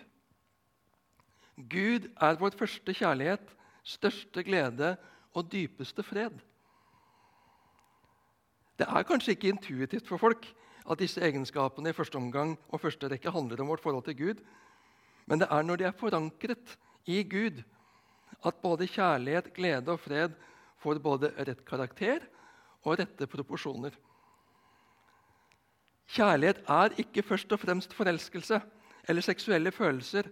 Gud 1.56 2.08
er 2.20 2.40
vår 2.40 2.56
første 2.58 2.92
kjærlighet, 2.92 3.44
største 3.86 4.42
glede 4.44 4.96
og 5.36 5.48
dypeste 5.52 6.04
fred. 6.04 6.34
Det 8.76 8.84
er 8.84 9.06
kanskje 9.08 9.36
ikke 9.36 9.54
intuitivt 9.54 10.08
for 10.08 10.20
folk 10.20 10.44
at 10.86 11.00
disse 11.00 11.22
egenskapene 11.24 11.90
i 11.90 11.96
første 11.96 12.18
omgang 12.20 12.56
og 12.68 12.82
første 12.82 13.08
rekke 13.08 13.32
handler 13.32 13.62
om 13.62 13.72
vårt 13.72 13.84
forhold 13.84 14.04
til 14.04 14.18
Gud, 14.18 14.42
men 15.26 15.40
det 15.40 15.48
er 15.50 15.64
når 15.64 15.80
de 15.80 15.86
er 15.88 15.96
forankret 15.96 16.76
i 17.08 17.22
Gud, 17.24 17.62
at 18.44 18.60
både 18.62 18.86
kjærlighet, 18.86 19.54
glede 19.54 19.90
og 19.92 20.00
fred 20.00 20.36
får 20.82 21.00
både 21.02 21.32
rett 21.36 21.62
karakter 21.66 22.24
og 22.86 22.98
rette 23.00 23.28
proporsjoner. 23.30 23.94
Kjærlighet 26.16 26.62
er 26.70 26.94
ikke 27.02 27.24
først 27.26 27.52
og 27.52 27.60
fremst 27.60 27.94
forelskelse 27.96 28.60
eller 29.08 29.24
seksuelle 29.24 29.72
følelser, 29.74 30.28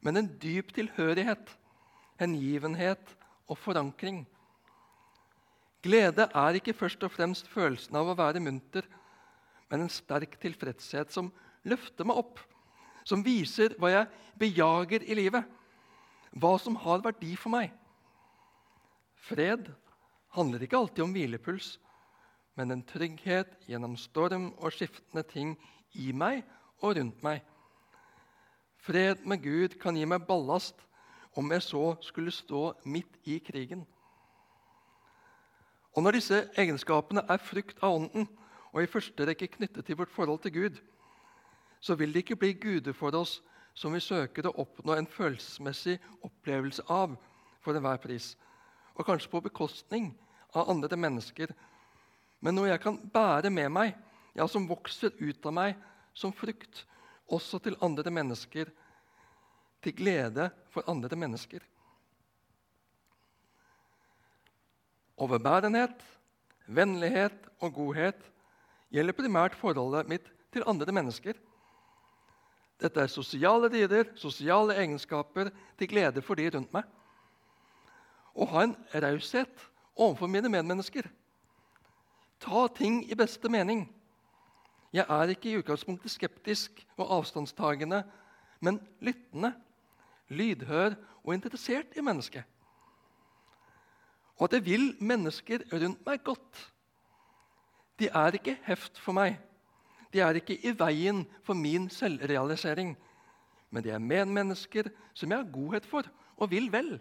men 0.00 0.16
en 0.16 0.30
dyp 0.42 0.72
tilhørighet, 0.74 1.52
hengivenhet 2.20 3.16
og 3.48 3.58
forankring. 3.58 4.24
Glede 5.82 6.28
er 6.34 6.58
ikke 6.58 6.74
først 6.78 7.02
og 7.04 7.12
fremst 7.12 7.48
følelsen 7.50 7.96
av 7.98 8.08
å 8.08 8.16
være 8.18 8.40
munter, 8.42 8.86
men 9.70 9.84
en 9.84 9.92
sterk 9.92 10.38
tilfredshet 10.40 11.12
som 11.12 11.30
løfter 11.68 12.06
meg 12.06 12.20
opp, 12.22 12.40
som 13.04 13.24
viser 13.24 13.74
hva 13.80 13.90
jeg 13.90 14.08
bejager 14.38 15.04
i 15.08 15.16
livet, 15.18 15.46
hva 16.38 16.54
som 16.60 16.76
har 16.84 17.02
verdi 17.04 17.34
for 17.36 17.52
meg. 17.52 17.72
Fred 19.22 19.70
handler 20.34 20.64
ikke 20.64 20.76
alltid 20.76 21.04
om 21.04 21.14
hvilepuls, 21.14 21.76
men 22.58 22.70
en 22.74 22.82
trygghet 22.84 23.54
gjennom 23.68 23.94
storm 23.96 24.50
og 24.58 24.74
skiftende 24.74 25.22
ting 25.28 25.54
i 25.94 26.10
meg 26.12 26.42
og 26.82 26.96
rundt 26.98 27.22
meg. 27.24 27.40
Fred 28.82 29.22
med 29.28 29.44
Gud 29.44 29.78
kan 29.80 29.96
gi 29.96 30.04
meg 30.08 30.26
ballast 30.26 30.80
om 31.38 31.52
jeg 31.54 31.62
så 31.64 31.94
skulle 32.02 32.34
stå 32.34 32.72
midt 32.84 33.20
i 33.24 33.38
krigen. 33.38 33.86
Og 35.92 36.02
Når 36.02 36.16
disse 36.16 36.38
egenskapene 36.56 37.22
er 37.28 37.36
frukt 37.36 37.78
av 37.82 37.94
Ånden, 37.94 38.26
og 38.72 38.82
i 38.82 38.88
første 38.88 39.26
rekke 39.28 39.50
knyttet 39.52 39.84
til 39.86 39.96
vårt 39.96 40.10
forhold 40.10 40.40
til 40.42 40.52
Gud, 40.52 40.78
så 41.80 41.94
vil 41.94 42.12
det 42.12 42.24
ikke 42.24 42.36
bli 42.36 42.52
guder 42.52 42.92
for 42.96 43.14
oss 43.14 43.42
som 43.74 43.92
vi 43.92 44.00
søker 44.00 44.48
å 44.48 44.54
oppnå 44.64 44.96
en 44.96 45.08
følelsesmessig 45.08 45.98
opplevelse 46.24 46.84
av 46.88 47.16
for 47.60 47.76
enhver 47.76 48.00
pris, 48.00 48.32
og 48.94 49.06
kanskje 49.06 49.30
på 49.32 49.42
bekostning 49.44 50.10
av 50.52 50.70
andre 50.70 50.98
mennesker, 51.00 51.52
men 52.42 52.56
noe 52.56 52.70
jeg 52.72 52.82
kan 52.82 52.98
bære 53.14 53.50
med 53.54 53.70
meg 53.72 53.92
ja, 54.34 54.46
som 54.48 54.66
vokser 54.68 55.14
ut 55.20 55.46
av 55.46 55.54
meg 55.54 55.76
som 56.14 56.32
frukt, 56.34 56.84
også 57.32 57.60
til 57.62 57.76
andre 57.84 58.10
mennesker, 58.12 58.68
til 59.82 59.94
glede 59.96 60.50
for 60.72 60.84
andre 60.90 61.16
mennesker. 61.18 61.62
Overbærenhet, 65.22 65.96
vennlighet 66.66 67.48
og 67.62 67.74
godhet 67.76 68.20
gjelder 68.92 69.16
primært 69.16 69.56
forholdet 69.58 70.10
mitt 70.10 70.28
til 70.52 70.66
andre 70.68 70.92
mennesker. 70.94 71.38
Dette 72.82 73.04
er 73.04 73.10
sosiale 73.10 73.70
dyder, 73.70 74.10
sosiale 74.18 74.76
egenskaper 74.82 75.52
til 75.78 75.90
glede 75.90 76.24
for 76.24 76.38
de 76.38 76.48
rundt 76.50 76.72
meg. 76.74 76.88
Å 78.34 78.46
ha 78.48 78.64
en 78.66 78.76
raushet 79.04 79.66
overfor 79.96 80.30
mine 80.30 80.50
medmennesker. 80.52 81.08
Ta 82.42 82.66
ting 82.74 83.02
i 83.06 83.18
beste 83.18 83.50
mening. 83.52 83.84
Jeg 84.92 85.06
er 85.08 85.32
ikke 85.32 85.50
i 85.50 85.58
utgangspunktet 85.60 86.12
skeptisk 86.12 86.82
og 86.98 87.12
avstandstagende, 87.18 88.02
men 88.60 88.80
lyttende, 89.00 89.54
lydhør 90.32 90.96
og 91.22 91.34
interessert 91.34 91.96
i 91.96 92.04
mennesket. 92.04 92.44
Og 94.38 94.48
at 94.48 94.58
jeg 94.58 94.66
vil 94.66 94.86
mennesker 95.00 95.64
rundt 95.72 96.04
meg 96.06 96.22
godt. 96.24 96.60
De 98.00 98.08
er 98.08 98.36
ikke 98.36 98.56
heft 98.66 98.98
for 98.98 99.14
meg. 99.16 99.36
De 100.12 100.20
er 100.20 100.36
ikke 100.40 100.58
i 100.66 100.72
veien 100.76 101.22
for 101.46 101.56
min 101.56 101.88
selvrealisering. 101.92 102.96
Men 103.70 103.84
de 103.84 103.92
er 103.94 104.02
medmennesker 104.02 104.90
som 105.14 105.30
jeg 105.30 105.38
har 105.38 105.52
godhet 105.52 105.86
for 105.88 106.08
og 106.36 106.50
vil 106.50 106.68
vel. 106.72 106.96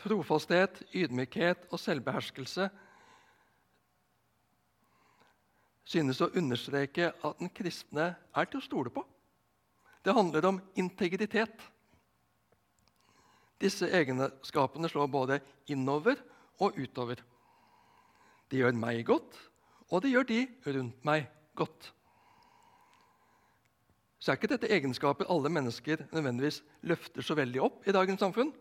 Trofasthet, 0.00 0.80
ydmykhet 0.96 1.66
og 1.70 1.80
selvbeherskelse 1.80 2.70
synes 5.90 6.20
å 6.22 6.30
understreke 6.38 7.10
at 7.12 7.40
den 7.40 7.50
kristne 7.52 8.12
er 8.16 8.48
til 8.48 8.60
å 8.60 8.64
stole 8.64 8.92
på. 8.94 9.02
Det 10.00 10.14
handler 10.16 10.46
om 10.48 10.60
integritet. 10.78 11.60
Disse 13.60 13.90
egenskapene 13.92 14.88
slår 14.88 15.10
både 15.12 15.40
innover 15.68 16.20
og 16.62 16.78
utover. 16.80 17.20
De 18.50 18.62
gjør 18.62 18.78
meg 18.78 19.02
godt, 19.06 19.36
og 19.90 20.02
det 20.02 20.14
gjør 20.14 20.28
de 20.30 20.40
rundt 20.70 21.04
meg 21.04 21.28
godt. 21.58 21.90
Så 24.20 24.32
er 24.32 24.38
ikke 24.38 24.52
dette 24.52 24.70
egenskaper 24.72 25.28
alle 25.32 25.52
mennesker 25.52 26.06
nødvendigvis 26.12 26.62
løfter 26.88 27.24
så 27.24 27.36
veldig 27.36 27.62
opp 27.64 27.86
i 27.88 27.94
dagens 27.96 28.20
samfunn. 28.20 28.52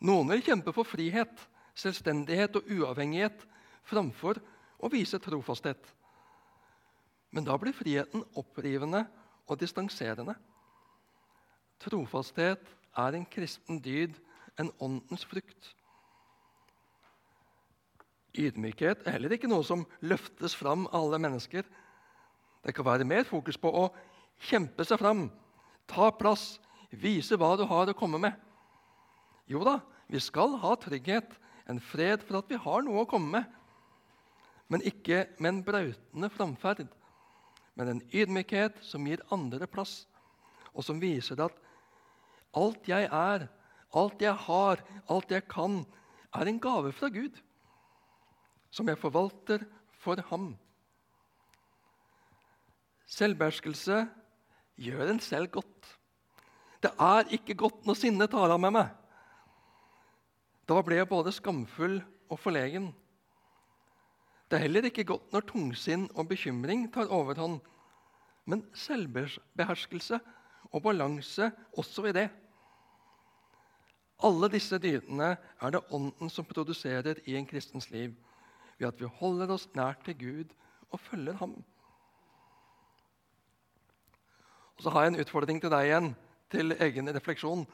Noen 0.00 0.30
vil 0.32 0.44
kjempe 0.44 0.72
for 0.72 0.88
frihet, 0.88 1.32
selvstendighet 1.76 2.56
og 2.56 2.68
uavhengighet 2.72 3.42
framfor 3.88 4.40
å 4.80 4.88
vise 4.92 5.20
trofasthet. 5.20 5.80
Men 7.30 7.46
da 7.46 7.56
blir 7.60 7.76
friheten 7.76 8.24
opprivende 8.40 9.04
og 9.46 9.60
distanserende. 9.60 10.34
Trofasthet 11.80 12.64
er 12.98 13.16
en 13.16 13.28
kristen 13.28 13.78
dyd, 13.82 14.16
en 14.58 14.72
åndens 14.82 15.24
frukt. 15.28 15.70
Ydmykhet 18.36 19.04
er 19.04 19.16
heller 19.16 19.34
ikke 19.34 19.50
noe 19.50 19.64
som 19.66 19.86
løftes 20.06 20.54
fram 20.58 20.86
av 20.90 21.00
alle 21.00 21.20
mennesker. 21.22 21.64
Det 22.62 22.74
kan 22.76 22.86
være 22.86 23.08
mer 23.08 23.24
fokus 23.28 23.58
på 23.58 23.72
å 23.72 23.88
kjempe 24.50 24.84
seg 24.86 25.00
fram, 25.00 25.28
ta 25.90 26.10
plass, 26.14 26.58
vise 26.90 27.36
hva 27.38 27.54
du 27.58 27.64
har 27.68 27.90
å 27.90 27.96
komme 27.96 28.20
med. 28.22 28.36
Jo 29.50 29.64
da, 29.66 29.80
vi 30.10 30.20
skal 30.22 30.54
ha 30.62 30.76
trygghet, 30.78 31.34
en 31.70 31.80
fred 31.82 32.22
for 32.26 32.40
at 32.40 32.50
vi 32.50 32.58
har 32.58 32.84
noe 32.86 33.02
å 33.02 33.08
komme 33.10 33.40
med. 33.40 33.58
Men 34.70 34.84
ikke 34.86 35.24
med 35.38 35.50
en 35.50 35.62
brautende 35.66 36.30
framferd, 36.30 36.86
men 37.74 37.90
en 37.90 38.02
ydmykhet 38.14 38.78
som 38.86 39.06
gir 39.06 39.22
andre 39.34 39.66
plass, 39.70 40.04
og 40.70 40.86
som 40.86 41.02
viser 41.02 41.40
at 41.42 41.56
alt 42.58 42.86
jeg 42.90 43.08
er, 43.10 43.46
alt 43.98 44.22
jeg 44.22 44.34
har, 44.46 44.82
alt 45.10 45.34
jeg 45.34 45.46
kan, 45.50 45.82
er 46.34 46.46
en 46.46 46.60
gave 46.62 46.92
fra 46.94 47.10
Gud 47.10 47.38
som 48.70 48.86
jeg 48.86 49.00
forvalter 49.02 49.64
for 49.98 50.22
ham. 50.30 50.52
Selvbeherskelse 53.10 54.04
gjør 54.78 55.10
en 55.10 55.20
selv 55.22 55.50
godt. 55.58 55.90
Det 56.80 56.92
er 56.94 57.34
ikke 57.34 57.58
godt 57.58 57.86
når 57.86 57.98
sinnet 57.98 58.30
tar 58.30 58.54
av 58.54 58.62
med 58.62 58.78
meg. 58.78 58.99
Da 60.70 60.78
ble 60.86 61.00
jeg 61.00 61.08
både 61.10 61.32
skamfull 61.34 61.96
og 62.30 62.38
forlegen. 62.38 62.92
Det 64.46 64.58
er 64.58 64.64
heller 64.68 64.86
ikke 64.86 65.04
godt 65.08 65.32
når 65.34 65.48
tungsinn 65.48 66.04
og 66.14 66.28
bekymring 66.30 66.84
tar 66.94 67.10
overhånd. 67.10 67.58
Men 68.46 68.62
selvbeherskelse 68.74 70.20
og 70.70 70.82
balanse 70.84 71.50
også 71.78 72.06
i 72.06 72.14
det. 72.14 72.28
Alle 74.22 74.50
disse 74.52 74.78
dydene 74.78 75.32
er 75.34 75.74
det 75.74 75.82
Ånden 75.90 76.30
som 76.30 76.46
produserer 76.46 77.18
i 77.26 77.34
en 77.34 77.46
kristens 77.50 77.90
liv 77.90 78.14
ved 78.78 78.88
at 78.88 79.00
vi 79.00 79.10
holder 79.20 79.50
oss 79.50 79.66
nær 79.74 79.98
til 80.04 80.18
Gud 80.18 80.54
og 80.90 81.00
følger 81.00 81.34
ham. 81.40 81.56
Og 84.76 84.82
Så 84.82 84.90
har 84.90 85.02
jeg 85.02 85.14
en 85.14 85.20
utfordring 85.20 85.60
til 85.60 85.70
deg 85.70 85.88
igjen, 85.88 86.14
til 86.50 86.72
egen 86.72 87.14
refleksjon. 87.14 87.66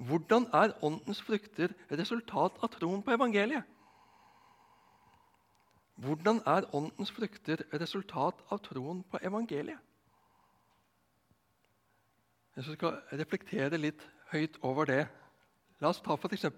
Hvordan 0.00 0.46
er 0.56 0.72
åndens 0.84 1.20
frukter 1.20 1.74
resultat 1.92 2.56
av 2.64 2.70
troen 2.72 3.02
på 3.04 3.12
evangeliet? 3.12 3.66
Hvordan 6.00 6.40
er 6.48 6.68
åndens 6.72 7.10
frukter 7.12 7.60
resultat 7.76 8.38
av 8.48 8.62
troen 8.64 9.02
på 9.04 9.20
evangeliet? 9.20 9.80
Jeg 12.56 12.64
skal 12.64 12.96
reflektere 13.20 13.78
litt 13.80 14.00
høyt 14.32 14.56
over 14.64 14.88
det. 14.88 15.02
La 15.80 15.92
oss 15.92 16.00
ta 16.04 16.16
f.eks. 16.16 16.48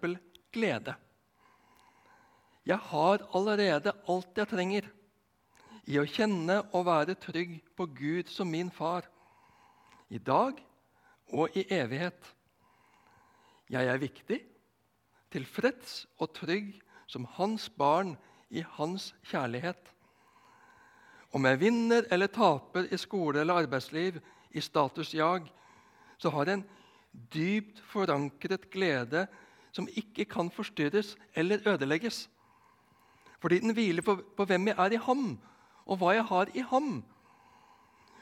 glede. 0.55 0.95
Jeg 2.67 2.79
har 2.79 3.25
allerede 3.35 3.93
alt 4.09 4.39
jeg 4.39 4.51
trenger 4.51 4.87
i 5.91 5.99
å 5.99 6.07
kjenne 6.07 6.61
og 6.71 6.87
være 6.87 7.19
trygg 7.19 7.59
på 7.75 7.89
Gud 7.91 8.31
som 8.31 8.51
min 8.51 8.71
far, 8.71 9.09
i 10.09 10.19
dag 10.19 10.59
og 11.33 11.57
i 11.59 11.67
evighet. 11.75 12.21
Jeg 13.73 13.89
er 13.89 14.01
viktig, 14.01 14.39
tilfreds 15.33 16.03
og 16.21 16.35
trygg 16.37 16.75
som 17.09 17.25
hans 17.39 17.71
barn 17.73 18.15
i 18.53 18.65
hans 18.77 19.15
kjærlighet. 19.31 19.81
Om 21.33 21.49
jeg 21.49 21.61
vinner 21.61 22.05
eller 22.13 22.29
taper 22.29 22.91
i 22.93 22.99
skole 23.01 23.41
eller 23.41 23.63
arbeidsliv, 23.65 24.21
i 24.53 24.61
statusjag, 24.61 25.47
så 26.21 26.31
har 26.31 26.45
jeg 26.45 26.59
en 26.59 26.67
dypt 27.33 27.81
forankret 27.89 28.69
glede 28.71 29.25
som 29.73 29.89
ikke 29.89 30.27
kan 30.29 30.51
forstyrres 30.53 31.15
eller 31.35 31.65
ødelegges. 31.69 32.27
Fordi 33.41 33.59
den 33.59 33.73
hviler 33.73 34.05
på, 34.05 34.19
på 34.37 34.45
hvem 34.45 34.69
jeg 34.69 34.77
er 34.79 34.93
i 34.93 35.01
ham, 35.01 35.39
og 35.87 35.97
hva 35.99 36.13
jeg 36.15 36.25
har 36.29 36.53
i 36.55 36.65
ham. 36.69 36.91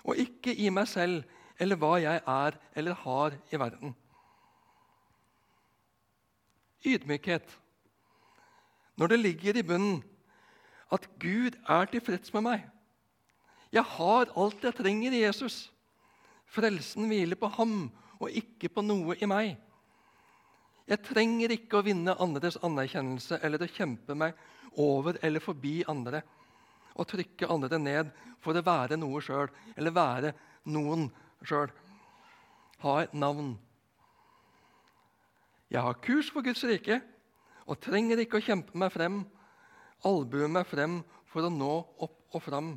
Og 0.05 0.17
ikke 0.17 0.55
i 0.55 0.71
meg 0.71 0.89
selv 0.89 1.25
eller 1.61 1.77
hva 1.77 1.97
jeg 2.01 2.23
er 2.23 2.57
eller 2.79 2.95
har 3.03 3.35
i 3.53 3.59
verden. 3.59 3.97
Ydmykhet. 6.87 7.47
Når 8.97 9.12
det 9.12 9.21
ligger 9.21 9.57
i 9.57 9.64
bunnen 9.66 10.01
at 10.93 11.07
Gud 11.23 11.57
er 11.69 11.90
tilfreds 11.90 12.33
med 12.35 12.47
meg. 12.47 12.64
Jeg 13.71 13.87
har 13.87 14.33
alt 14.35 14.64
jeg 14.66 14.75
trenger 14.75 15.14
i 15.14 15.23
Jesus. 15.23 15.69
Frelsen 16.51 17.07
hviler 17.07 17.38
på 17.38 17.51
ham 17.55 17.90
og 18.19 18.35
ikke 18.35 18.71
på 18.75 18.83
noe 18.83 19.14
i 19.21 19.29
meg. 19.31 19.55
Jeg 20.90 21.05
trenger 21.07 21.53
ikke 21.55 21.79
å 21.79 21.87
vinne 21.87 22.16
andres 22.19 22.59
anerkjennelse 22.66 23.38
eller 23.47 23.62
å 23.62 23.71
kjempe 23.71 24.16
meg 24.19 24.35
over 24.81 25.21
eller 25.23 25.43
forbi 25.43 25.81
andre 25.90 26.25
og 26.97 27.07
trykke 27.09 27.49
andre 27.51 27.79
ned 27.79 28.11
for 28.43 28.57
å 28.57 28.64
være 28.66 28.99
noe 28.99 29.23
sjøl 29.23 29.49
eller 29.77 29.95
være 29.95 30.33
noen 30.75 31.07
sjøl. 31.47 31.71
Ha 32.83 32.97
et 33.05 33.14
navn. 33.14 33.55
Jeg 35.70 35.83
har 35.87 36.00
kurs 36.02 36.30
for 36.30 36.42
Guds 36.42 36.64
rike 36.66 37.00
og 37.70 37.78
trenger 37.78 38.18
ikke 38.18 38.40
å 38.40 38.44
kjempe 38.44 38.78
meg 38.78 38.90
frem, 38.90 39.22
albue 40.06 40.48
meg 40.50 40.66
frem 40.66 41.00
for 41.30 41.46
å 41.46 41.52
nå 41.52 41.72
opp 42.02 42.35
og 42.35 42.42
fram. 42.42 42.70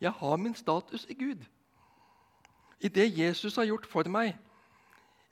Jeg 0.00 0.14
har 0.16 0.36
min 0.40 0.56
status 0.56 1.04
i 1.10 1.16
Gud, 1.18 1.42
i 2.80 2.88
det 2.88 3.10
Jesus 3.18 3.58
har 3.58 3.66
gjort 3.68 3.88
for 3.90 4.08
meg. 4.08 4.36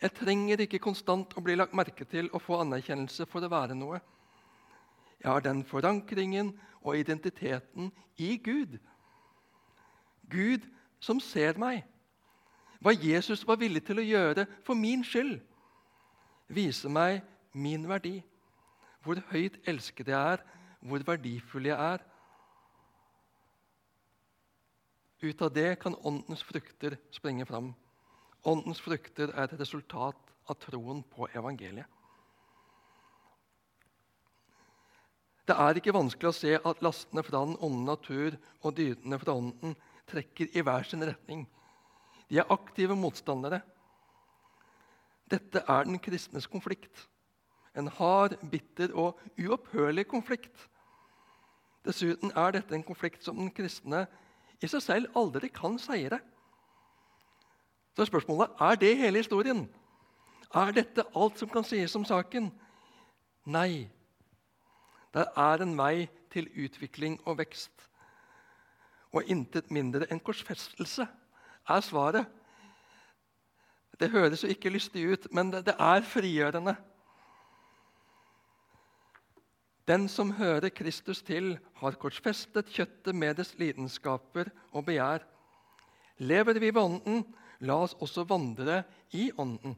Jeg 0.03 0.13
trenger 0.19 0.61
ikke 0.61 0.83
konstant 0.83 1.33
å 1.39 1.43
bli 1.45 1.55
lagt 1.57 1.77
merke 1.77 2.05
til 2.05 2.29
og 2.35 2.43
få 2.45 2.61
anerkjennelse 2.61 3.25
for 3.31 3.47
å 3.47 3.53
være 3.53 3.77
noe. 3.79 4.03
Jeg 5.23 5.31
har 5.31 5.41
den 5.41 5.63
forankringen 5.65 6.53
og 6.83 6.99
identiteten 6.99 7.89
i 8.21 8.37
Gud. 8.37 8.77
Gud 10.29 10.67
som 11.01 11.21
ser 11.23 11.57
meg. 11.59 11.87
Hva 12.83 12.93
Jesus 12.93 13.47
var 13.49 13.57
villig 13.63 13.87
til 13.87 14.03
å 14.03 14.05
gjøre 14.05 14.45
for 14.67 14.77
min 14.77 15.05
skyld, 15.07 15.39
viser 16.49 16.93
meg 16.93 17.23
min 17.53 17.87
verdi. 17.89 18.21
Hvor 19.05 19.21
høyt 19.31 19.59
elsket 19.69 20.11
jeg 20.11 20.35
er, 20.35 20.43
hvor 20.83 21.03
verdifull 21.07 21.69
jeg 21.71 21.79
er. 21.79 22.05
Ut 25.23 25.43
av 25.43 25.53
det 25.55 25.71
kan 25.83 25.97
åndens 26.05 26.45
frukter 26.45 26.99
springe 27.15 27.47
fram. 27.49 27.73
Åndens 28.47 28.83
frukter 28.83 29.33
er 29.33 29.47
et 29.47 29.61
resultat 29.61 30.35
av 30.47 30.59
troen 30.63 31.03
på 31.11 31.29
evangeliet. 31.35 31.89
Det 35.47 35.55
er 35.55 35.79
ikke 35.79 35.95
vanskelig 35.95 36.33
å 36.33 36.35
se 36.35 36.57
at 36.59 36.81
lastene 36.83 37.23
fra 37.23 37.45
den 37.47 37.55
onde 37.63 37.87
natur 37.87 38.35
og 38.67 38.75
dyrene 38.75 39.19
fra 39.23 39.37
ånden 39.39 39.77
trekker 40.11 40.51
i 40.51 40.63
hver 40.67 40.87
sin 40.87 41.05
retning. 41.07 41.45
De 42.27 42.41
er 42.43 42.51
aktive 42.51 42.97
motstandere. 42.99 43.61
Dette 45.31 45.63
er 45.69 45.85
den 45.85 45.99
kristnes 45.99 46.47
konflikt. 46.47 47.09
En 47.77 47.89
hard, 47.89 48.37
bitter 48.51 48.95
og 48.95 49.21
uopphørlig 49.39 50.07
konflikt. 50.09 50.69
Dessuten 51.85 52.33
er 52.35 52.55
dette 52.57 52.75
en 52.75 52.87
konflikt 52.87 53.25
som 53.25 53.37
den 53.37 53.51
kristne 53.55 54.07
i 54.63 54.69
seg 54.71 54.83
selv 54.83 55.19
aldri 55.19 55.51
kan 55.53 55.79
seire. 55.79 56.21
Så 57.97 58.07
spørsmålet 58.09 58.57
er 58.61 58.75
det 58.81 58.97
hele 58.99 59.19
historien. 59.19 59.67
Er 60.55 60.73
dette 60.73 61.05
alt 61.17 61.39
som 61.39 61.49
kan 61.49 61.65
sies 61.65 61.95
om 61.97 62.05
saken? 62.05 62.51
Nei. 63.45 63.89
Det 65.15 65.27
er 65.37 65.63
en 65.63 65.77
vei 65.79 66.09
til 66.33 66.49
utvikling 66.65 67.21
og 67.25 67.39
vekst. 67.39 67.73
Og 69.13 69.25
intet 69.33 69.71
mindre 69.73 70.09
enn 70.11 70.21
korsfestelse 70.21 71.07
er 71.69 71.81
svaret. 71.85 72.27
Det 74.01 74.11
høres 74.13 74.43
jo 74.45 74.51
ikke 74.53 74.71
lystig 74.71 75.07
ut, 75.09 75.27
men 75.33 75.53
det, 75.53 75.75
er 75.79 76.05
frigjørende. 76.05 76.77
Den 79.89 80.09
som 80.09 80.33
hører 80.37 80.69
Kristus 80.69 81.23
til, 81.23 81.59
har 81.81 81.97
korsfestet 82.01 82.69
kjøttet 82.75 83.15
med 83.15 83.39
dets 83.39 83.55
lidenskaper 83.59 84.51
og 84.73 84.85
begjær. 84.89 85.25
Lever 86.19 86.59
vi 86.59 86.73
ved 86.75 86.83
Ånden, 86.83 87.25
la 87.61 87.79
oss 87.85 87.95
også 88.01 88.25
vandre 88.29 88.83
i 89.13 89.31
Ånden. 89.39 89.77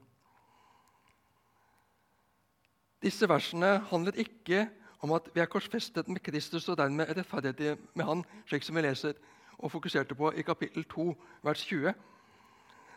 Disse 3.02 3.28
versene 3.30 3.78
handler 3.90 4.18
ikke 4.18 4.66
om 5.04 5.12
at 5.14 5.28
vi 5.34 5.40
er 5.40 5.50
korsfestet 5.50 6.08
med 6.08 6.22
Kristus 6.26 6.66
og 6.68 6.78
dermed 6.80 7.06
er 7.06 7.20
rettferdige 7.20 7.76
med 7.94 8.04
Han, 8.04 8.24
slik 8.48 8.66
som 8.66 8.76
vi 8.76 8.82
leser 8.82 9.14
og 9.58 9.70
fokuserte 9.70 10.14
på 10.14 10.32
i 10.32 10.42
kapittel 10.42 10.84
2, 10.84 11.14
vers 11.42 11.62
20. 11.66 11.94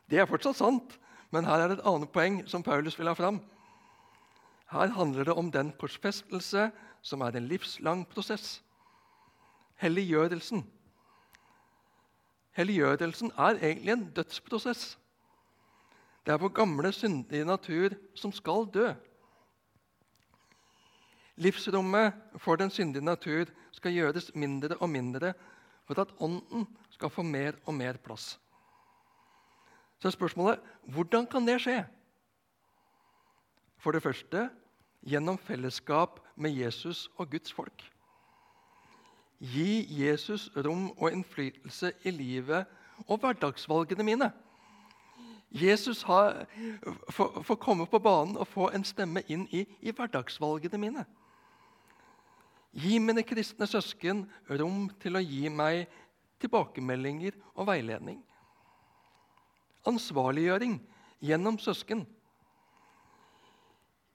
Det 0.09 0.19
er 0.19 0.29
fortsatt 0.29 0.57
sant, 0.57 0.97
men 1.31 1.47
her 1.47 1.63
er 1.63 1.71
det 1.71 1.79
et 1.79 1.87
annet 1.87 2.11
poeng 2.11 2.41
som 2.49 2.63
Paulus 2.63 2.97
vil 2.99 3.07
ha 3.07 3.15
fram. 3.15 3.39
Her 4.71 4.91
handler 4.95 5.27
det 5.27 5.35
om 5.35 5.51
den 5.51 5.71
korsfestelse 5.79 6.69
som 7.01 7.21
er 7.21 7.35
en 7.35 7.47
livslang 7.47 8.05
prosess. 8.07 8.61
Helliggjørelsen. 9.81 10.65
Helliggjørelsen 12.55 13.31
er 13.37 13.59
egentlig 13.59 13.93
en 13.95 14.09
dødsprosess. 14.15 14.97
Det 16.25 16.33
er 16.33 16.37
vår 16.37 16.53
gamle, 16.53 16.91
syndige 16.93 17.45
natur 17.45 17.95
som 18.15 18.31
skal 18.31 18.67
dø. 18.73 18.91
Livsrommet 21.41 22.13
for 22.37 22.59
den 22.59 22.69
syndige 22.69 23.05
natur 23.05 23.49
skal 23.71 23.95
gjøres 23.95 24.29
mindre 24.35 24.77
og 24.77 24.89
mindre 24.89 25.33
for 25.87 26.01
at 26.03 26.11
ånden 26.19 26.67
skal 26.91 27.09
få 27.09 27.23
mer 27.25 27.57
og 27.65 27.73
mer 27.73 27.97
plass. 27.97 28.35
Så 30.01 30.09
er 30.09 30.17
spørsmålet 30.17 30.59
hvordan 30.89 31.27
kan 31.29 31.45
det 31.47 31.59
skje? 31.61 31.83
For 33.77 33.93
det 33.93 34.01
første 34.01 34.49
gjennom 35.05 35.37
fellesskap 35.37 36.19
med 36.35 36.57
Jesus 36.57 37.09
og 37.17 37.29
Guds 37.31 37.53
folk. 37.53 37.83
Gi 39.41 39.85
Jesus 40.03 40.49
rom 40.57 40.91
og 40.97 41.11
innflytelse 41.11 41.93
i 42.05 42.11
livet 42.13 42.65
og 43.07 43.19
hverdagsvalgene 43.19 44.05
mine. 44.05 44.31
Jesus 45.51 46.03
får 46.03 47.55
komme 47.59 47.85
på 47.85 47.99
banen 47.99 48.37
og 48.37 48.47
få 48.47 48.69
en 48.69 48.85
stemme 48.85 49.23
inn 49.27 49.47
i, 49.51 49.65
i 49.81 49.91
hverdagsvalgene 49.91 50.77
mine. 50.77 51.05
Gi 52.71 52.99
mine 53.03 53.23
kristne 53.27 53.67
søsken 53.67 54.23
rom 54.49 54.85
til 55.01 55.17
å 55.17 55.25
gi 55.25 55.49
meg 55.49 55.89
tilbakemeldinger 56.39 57.35
og 57.55 57.67
veiledning. 57.67 58.21
Ansvarliggjøring 59.87 60.77
gjennom 61.21 61.59
søsken. 61.59 62.05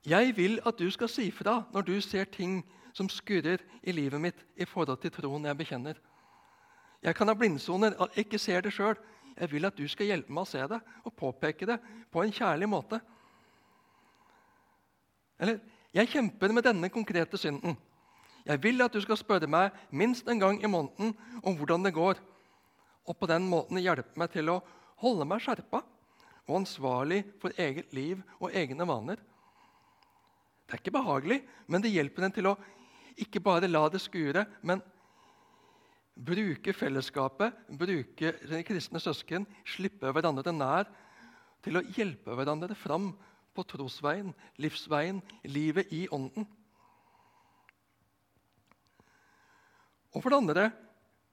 Jeg 0.07 0.37
vil 0.37 0.59
at 0.65 0.79
du 0.79 0.87
skal 0.91 1.09
si 1.11 1.31
fra 1.31 1.61
når 1.73 1.87
du 1.87 1.95
ser 2.01 2.29
ting 2.31 2.61
som 2.95 3.09
skurrer 3.11 3.61
i 3.83 3.91
livet 3.91 4.21
mitt 4.21 4.45
i 4.55 4.65
forhold 4.65 5.01
til 5.01 5.11
troen 5.11 5.45
jeg 5.45 5.57
bekjenner. 5.57 5.97
Jeg 7.03 7.15
kan 7.15 7.29
ha 7.29 7.35
blindsoner, 7.37 7.93
og 7.99 8.15
ikke 8.17 8.39
ser 8.39 8.63
det 8.65 8.73
sjøl. 8.73 8.95
Jeg 9.37 9.51
vil 9.51 9.67
at 9.69 9.77
du 9.77 9.85
skal 9.87 10.09
hjelpe 10.09 10.33
meg 10.33 10.47
å 10.47 10.49
se 10.49 10.63
det 10.65 10.79
og 11.05 11.13
påpeke 11.13 11.67
det 11.69 11.77
på 12.11 12.23
en 12.23 12.33
kjærlig 12.33 12.69
måte. 12.71 12.99
Eller 15.37 15.59
jeg 15.93 16.09
kjemper 16.09 16.55
med 16.55 16.65
denne 16.65 16.89
konkrete 16.89 17.37
synden. 17.37 17.77
Jeg 18.47 18.63
vil 18.63 18.81
at 18.81 18.95
du 18.95 19.01
skal 19.03 19.19
spørre 19.19 19.49
meg 19.51 19.75
minst 19.91 20.27
en 20.31 20.39
gang 20.39 20.57
i 20.63 20.71
måneden 20.71 21.13
om 21.43 21.57
hvordan 21.59 21.83
det 21.85 21.93
går, 21.93 22.17
og 23.07 23.17
på 23.19 23.29
den 23.29 23.45
måten 23.47 23.79
hjelpe 23.79 24.19
meg 24.19 24.31
til 24.33 24.49
å 24.55 24.61
holde 25.03 25.27
meg 25.29 25.43
skjerpa 25.43 25.83
og 26.47 26.59
ansvarlig 26.61 27.23
for 27.41 27.53
eget 27.59 27.93
liv 27.95 28.21
og 28.39 28.53
egne 28.55 28.87
vaner. 28.87 29.19
Det 30.67 30.75
er 30.75 30.81
ikke 30.81 30.97
behagelig, 30.97 31.41
men 31.67 31.83
det 31.83 31.93
hjelper 31.93 32.27
en 32.27 32.35
til 32.35 32.49
å 32.51 32.57
ikke 33.17 33.41
bare 33.43 33.69
la 33.69 33.85
det 33.89 34.01
skure, 34.03 34.43
men 34.61 34.81
bruke 36.17 36.73
fellesskapet, 36.73 37.55
bruke 37.69 38.33
kristne 38.65 39.01
søsken, 39.01 39.45
slippe 39.65 40.11
hverandre 40.13 40.53
nær, 40.53 40.89
til 41.63 41.79
å 41.79 41.85
hjelpe 41.97 42.35
hverandre 42.37 42.75
fram 42.77 43.11
på 43.57 43.65
trosveien, 43.65 44.33
livsveien, 44.61 45.21
livet 45.49 45.91
i 45.93 46.05
Ånden. 46.13 46.45
Og 50.13 50.23
for 50.23 50.33
det 50.33 50.39
andre 50.41 50.67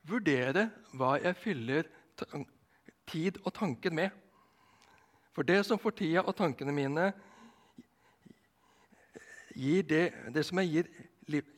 vurdere 0.09 0.69
hva 0.97 1.15
jeg 1.23 1.39
fyller 1.41 1.89
tid 3.07 3.39
og 3.45 3.55
tanker 3.55 3.91
med. 3.91 4.11
For 5.35 5.43
det 5.43 5.65
som 5.67 5.79
får 5.79 5.97
tida 5.99 6.23
og 6.23 6.37
tankene 6.39 6.73
mine, 6.75 7.13
gir 9.55 9.83
det, 9.87 10.05
det 10.35 10.45
som 10.47 10.59
jeg 10.63 10.71
gir, 10.71 10.91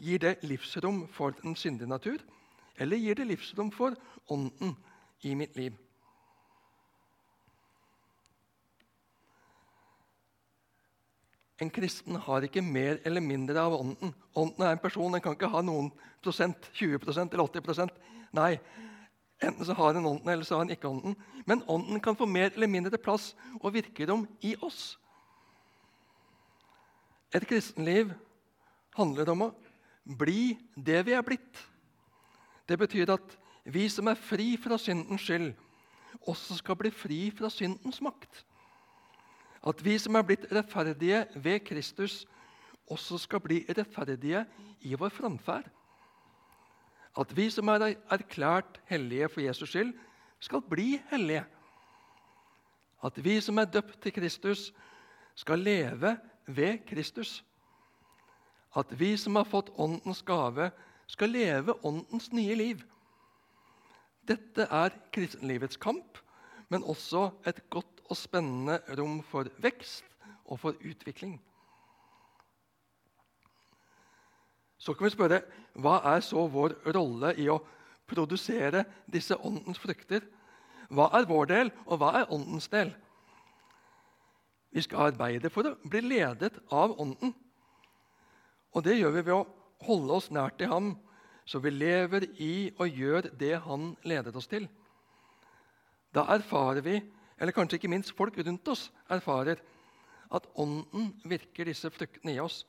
gir 0.00 0.22
det 0.22 0.36
livsrom 0.44 1.06
for 1.12 1.36
den 1.42 1.56
syndige 1.56 1.88
natur, 1.88 2.22
eller 2.78 3.00
gir 3.00 3.18
det 3.18 3.26
livsrom 3.26 3.72
for 3.72 3.96
ånden 4.28 4.76
i 5.24 5.34
mitt 5.34 5.56
liv? 5.56 5.76
En 11.60 11.70
kristen 11.72 12.18
har 12.20 12.44
ikke 12.44 12.60
mer 12.60 12.98
eller 13.08 13.24
mindre 13.24 13.60
av 13.60 13.78
ånden. 13.78 14.12
Ånden 14.36 14.64
er 14.64 14.74
en 14.74 14.82
person, 14.82 15.12
den 15.12 15.22
kan 15.24 15.32
ikke 15.32 15.48
ha 15.48 15.62
noen 15.64 15.88
prosent, 16.20 16.68
20% 16.76 17.32
eller 17.32 17.48
80% 17.48 18.02
Nei, 18.36 18.58
enten 19.40 19.66
så 19.66 19.74
har 19.76 19.94
han 19.94 20.06
ånden, 20.06 20.28
eller 20.28 20.44
så 20.44 20.54
har 20.54 20.64
han 20.64 20.72
ikke 20.72 20.88
ånden. 20.88 21.16
Men 21.46 21.62
ånden 21.68 22.00
kan 22.00 22.16
få 22.16 22.26
mer 22.26 22.50
eller 22.54 22.70
mindre 22.70 22.98
plass 22.98 23.34
og 23.60 23.74
virkerom 23.74 24.26
i 24.40 24.54
oss. 24.62 24.98
Et 27.34 27.46
kristenliv 27.46 28.12
handler 28.96 29.30
om 29.30 29.46
å 29.48 29.54
bli 30.18 30.56
det 30.76 31.02
vi 31.06 31.14
er 31.16 31.26
blitt. 31.26 31.62
Det 32.66 32.78
betyr 32.78 33.12
at 33.14 33.36
vi 33.66 33.88
som 33.90 34.08
er 34.08 34.18
fri 34.18 34.54
fra 34.62 34.78
syndens 34.78 35.26
skyld, 35.26 35.52
også 36.26 36.56
skal 36.58 36.78
bli 36.78 36.90
fri 36.94 37.18
fra 37.34 37.50
syndens 37.52 38.00
makt. 38.02 38.44
At 39.66 39.82
vi 39.84 39.96
som 39.98 40.14
er 40.16 40.24
blitt 40.26 40.46
rettferdige 40.54 41.24
ved 41.34 41.64
Kristus, 41.66 42.24
også 42.86 43.18
skal 43.18 43.42
bli 43.42 43.64
rettferdige 43.68 44.44
i 44.86 44.94
vår 44.94 45.10
framferd. 45.10 45.66
At 47.16 47.32
vi 47.36 47.48
som 47.50 47.68
er 47.72 47.94
erklært 48.12 48.80
hellige 48.90 49.28
for 49.32 49.40
Jesus 49.40 49.68
skyld, 49.72 49.94
skal 50.40 50.60
bli 50.60 51.00
hellige. 51.10 51.46
At 53.04 53.24
vi 53.24 53.40
som 53.40 53.58
er 53.58 53.70
døpt 53.70 54.00
til 54.02 54.12
Kristus, 54.12 54.72
skal 55.34 55.58
leve 55.58 56.16
ved 56.46 56.78
Kristus. 56.88 57.44
At 58.76 58.92
vi 59.00 59.16
som 59.16 59.36
har 59.36 59.48
fått 59.48 59.72
Åndens 59.78 60.22
gave, 60.22 60.70
skal 61.06 61.32
leve 61.32 61.76
Åndens 61.84 62.32
nye 62.32 62.54
liv. 62.54 62.84
Dette 64.28 64.66
er 64.70 64.96
kristenlivets 65.12 65.76
kamp, 65.76 66.18
men 66.68 66.84
også 66.84 67.30
et 67.46 67.62
godt 67.70 68.02
og 68.10 68.16
spennende 68.16 68.80
rom 68.98 69.20
for 69.22 69.48
vekst 69.62 70.04
og 70.44 70.60
for 70.60 70.76
utvikling. 70.84 71.38
Så 74.78 74.94
kan 74.94 75.08
vi 75.08 75.14
spørre 75.14 75.42
hva 75.80 75.98
er 76.14 76.22
så 76.24 76.46
vår 76.52 76.76
rolle 76.94 77.32
i 77.40 77.48
å 77.52 77.60
produsere 78.08 78.84
disse 79.10 79.36
åndens 79.36 79.80
frukter? 79.82 80.24
Hva 80.92 81.08
er 81.18 81.26
vår 81.26 81.50
del, 81.50 81.72
og 81.86 82.00
hva 82.00 82.12
er 82.20 82.32
åndens 82.32 82.68
del? 82.70 82.92
Vi 84.76 84.82
skal 84.84 85.08
arbeide 85.08 85.50
for 85.50 85.66
å 85.70 85.76
bli 85.88 86.02
ledet 86.04 86.58
av 86.68 86.92
Ånden. 87.00 87.32
Og 88.76 88.84
det 88.84 88.98
gjør 88.98 89.14
vi 89.14 89.22
ved 89.24 89.32
å 89.32 89.46
holde 89.86 90.18
oss 90.18 90.28
nær 90.34 90.52
til 90.58 90.68
Ham, 90.68 90.90
så 91.48 91.62
vi 91.64 91.72
lever 91.72 92.26
i 92.42 92.68
og 92.76 92.98
gjør 93.00 93.30
det 93.40 93.54
Han 93.64 93.94
leder 94.04 94.36
oss 94.36 94.50
til. 94.50 94.66
Da 96.12 96.26
erfarer 96.34 96.84
vi, 96.84 96.98
eller 97.40 97.56
kanskje 97.56 97.78
ikke 97.80 97.92
minst 97.92 98.12
folk 98.16 98.36
rundt 98.36 98.68
oss 98.68 98.90
erfarer, 99.08 99.62
at 100.28 100.48
Ånden 100.60 101.12
virker 101.24 101.70
disse 101.70 101.88
fruktene 101.94 102.34
i 102.34 102.42
oss. 102.42 102.64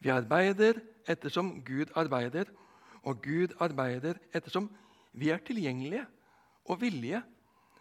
Vi 0.00 0.08
arbeider 0.12 0.80
ettersom 1.08 1.58
Gud 1.64 1.92
arbeider, 1.94 2.48
og 3.02 3.22
Gud 3.22 3.56
arbeider 3.60 4.20
ettersom 4.34 4.68
vi 5.12 5.30
er 5.30 5.40
tilgjengelige 5.44 6.06
og 6.64 6.80
villige 6.80 7.22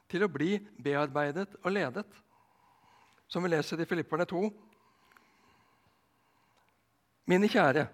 til 0.09 0.25
å 0.25 0.31
bli 0.31 0.57
bearbeidet 0.83 1.53
og 1.63 1.71
ledet. 1.71 2.07
Som 3.29 3.45
vi 3.45 3.51
leser 3.53 3.79
i 3.79 3.87
Filipperne 3.87 4.25
2. 4.25 4.41
Mine 7.29 7.49
kjære, 7.51 7.85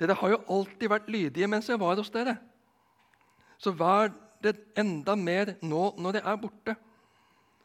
dere 0.00 0.16
har 0.16 0.32
jo 0.32 0.42
alltid 0.56 0.88
vært 0.90 1.10
lydige 1.12 1.48
mens 1.50 1.68
jeg 1.68 1.80
var 1.80 1.98
hos 2.00 2.10
dere. 2.10 2.38
Så 3.58 3.74
vær 3.76 4.10
det 4.42 4.56
enda 4.78 5.14
mer 5.16 5.54
nå 5.62 5.90
når 6.00 6.18
jeg 6.18 6.26
er 6.32 6.40
borte, 6.40 6.76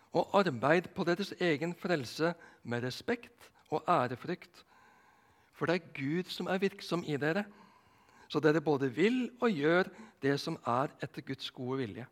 og 0.09 0.33
arbeid 0.39 0.89
på 0.95 1.05
deres 1.05 1.31
egen 1.39 1.75
frelse 1.77 2.33
med 2.63 2.83
respekt 2.83 3.49
og 3.69 3.85
ærefrykt. 3.87 4.65
For 5.59 5.67
det 5.67 5.75
er 5.75 5.91
Gud 5.91 6.29
som 6.31 6.47
er 6.47 6.61
virksom 6.61 7.03
i 7.03 7.17
dere, 7.19 7.43
så 8.31 8.39
dere 8.39 8.61
både 8.63 8.87
vil 8.95 9.25
og 9.41 9.51
gjør 9.51 9.89
det 10.23 10.37
som 10.39 10.55
er 10.63 10.93
etter 11.03 11.25
Guds 11.27 11.51
gode 11.51 11.81
vilje. 11.81 12.05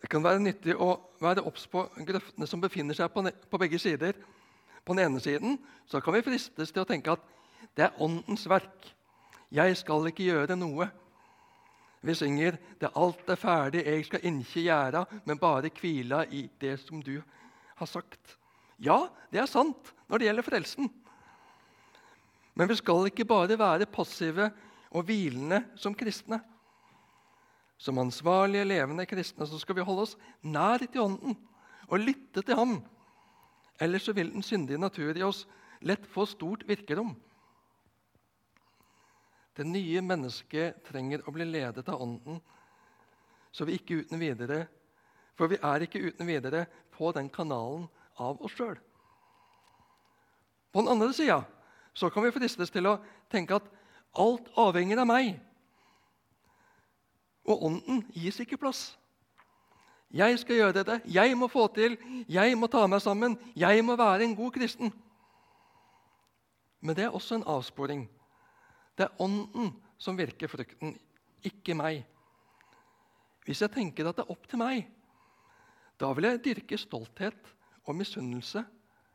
Det 0.00 0.08
kan 0.10 0.24
være 0.24 0.40
nyttig 0.42 0.74
å 0.80 0.94
være 1.20 1.44
obs 1.46 1.66
på 1.70 1.84
grøftene 2.08 2.48
som 2.48 2.62
befinner 2.62 2.96
seg 2.96 3.12
på, 3.12 3.58
begge 3.60 3.78
sider. 3.78 4.16
På 4.82 4.96
den 4.96 5.04
ene 5.04 5.20
siden 5.22 5.60
så 5.86 6.00
kan 6.02 6.16
vi 6.16 6.24
fristes 6.26 6.72
til 6.72 6.82
å 6.82 6.88
tenke 6.88 7.12
at 7.12 7.28
det 7.76 7.86
er 7.86 8.02
Åndens 8.02 8.48
verk. 8.50 8.88
Jeg 9.52 9.76
skal 9.78 10.08
ikke 10.08 10.26
gjøre 10.26 10.56
noe. 10.56 10.88
Vi 12.02 12.14
synger 12.14 12.56
'Det 12.80 12.90
alt 12.96 13.28
er 13.30 13.36
ferdig, 13.36 13.86
jeg 13.86 14.04
skal 14.04 14.20
ikke 14.24 14.64
gjøre, 14.64 15.06
men 15.24 15.38
bare 15.38 15.70
kvila 15.70 16.24
i 16.24 16.50
det 16.60 16.80
som 16.80 17.02
du 17.02 17.22
har 17.76 17.86
sagt'. 17.86 18.41
Ja, 18.80 19.06
det 19.32 19.42
er 19.42 19.50
sant 19.50 19.92
når 20.08 20.18
det 20.20 20.28
gjelder 20.28 20.46
frelsen. 20.46 20.90
Men 22.54 22.68
vi 22.68 22.76
skal 22.76 23.08
ikke 23.08 23.28
bare 23.28 23.58
være 23.58 23.88
passive 23.90 24.50
og 24.92 25.06
hvilende 25.08 25.62
som 25.80 25.94
kristne. 25.96 26.40
Som 27.80 27.98
ansvarlige, 27.98 28.68
levende 28.68 29.06
kristne 29.08 29.46
så 29.48 29.58
skal 29.58 29.78
vi 29.78 29.86
holde 29.86 30.04
oss 30.06 30.18
nær 30.44 30.84
til 30.84 31.02
Ånden 31.02 31.36
og 31.88 32.02
lytte 32.02 32.44
til 32.44 32.58
Ham. 32.58 32.76
Ellers 33.80 34.06
så 34.06 34.14
vil 34.14 34.30
den 34.30 34.44
syndige 34.44 34.78
natur 34.78 35.16
i 35.16 35.24
oss 35.26 35.46
lett 35.82 36.04
få 36.06 36.26
stort 36.28 36.62
virkerom. 36.68 37.16
Det 39.56 39.66
nye 39.66 40.00
mennesket 40.04 40.84
trenger 40.86 41.24
å 41.26 41.34
bli 41.34 41.44
ledet 41.48 41.88
av 41.90 42.00
Ånden, 42.04 42.38
så 43.52 43.66
vi 43.68 43.76
ikke 43.76 44.00
uten 44.04 44.20
videre 44.20 44.64
For 45.36 45.48
vi 45.48 45.56
er 45.64 45.82
ikke 45.84 46.00
uten 46.00 46.28
videre 46.28 46.66
på 46.92 47.08
den 47.16 47.30
kanalen 47.32 47.86
av 48.22 48.40
oss 48.44 48.54
sjøl. 48.56 48.78
På 50.72 50.80
den 50.80 50.92
andre 50.94 51.12
sida 51.16 51.42
kan 51.92 52.24
vi 52.24 52.32
fristes 52.32 52.72
til 52.72 52.88
å 52.88 52.96
tenke 53.32 53.58
at 53.58 53.68
alt 54.16 54.48
avhenger 54.58 55.02
av 55.02 55.08
meg. 55.10 55.34
Og 57.44 57.64
Ånden 57.68 58.04
gis 58.14 58.38
ikke 58.40 58.60
plass. 58.60 58.92
Jeg 60.12 60.36
skal 60.40 60.58
gjøre 60.58 60.76
dette, 60.76 60.98
jeg 61.08 61.36
må 61.40 61.48
få 61.48 61.66
til, 61.72 61.96
jeg 62.28 62.56
må 62.60 62.68
ta 62.68 62.84
meg 62.86 63.00
sammen, 63.00 63.36
jeg 63.56 63.84
må 63.84 63.96
være 63.96 64.26
en 64.26 64.36
god 64.36 64.52
kristen. 64.52 64.92
Men 66.84 66.98
det 66.98 67.06
er 67.06 67.16
også 67.16 67.38
en 67.38 67.46
avsporing. 67.48 68.04
Det 68.98 69.06
er 69.06 69.22
Ånden 69.24 69.72
som 70.02 70.18
virker 70.18 70.50
frukten, 70.52 70.98
ikke 71.42 71.76
meg. 71.78 72.02
Hvis 73.46 73.62
jeg 73.64 73.72
tenker 73.72 74.10
at 74.10 74.18
det 74.18 74.26
er 74.26 74.34
opp 74.34 74.44
til 74.50 74.60
meg, 74.60 74.84
da 75.98 76.12
vil 76.12 76.28
jeg 76.28 76.42
dyrke 76.44 76.78
stolthet 76.78 77.52
og 77.84 77.96
misunnelse 77.98 78.64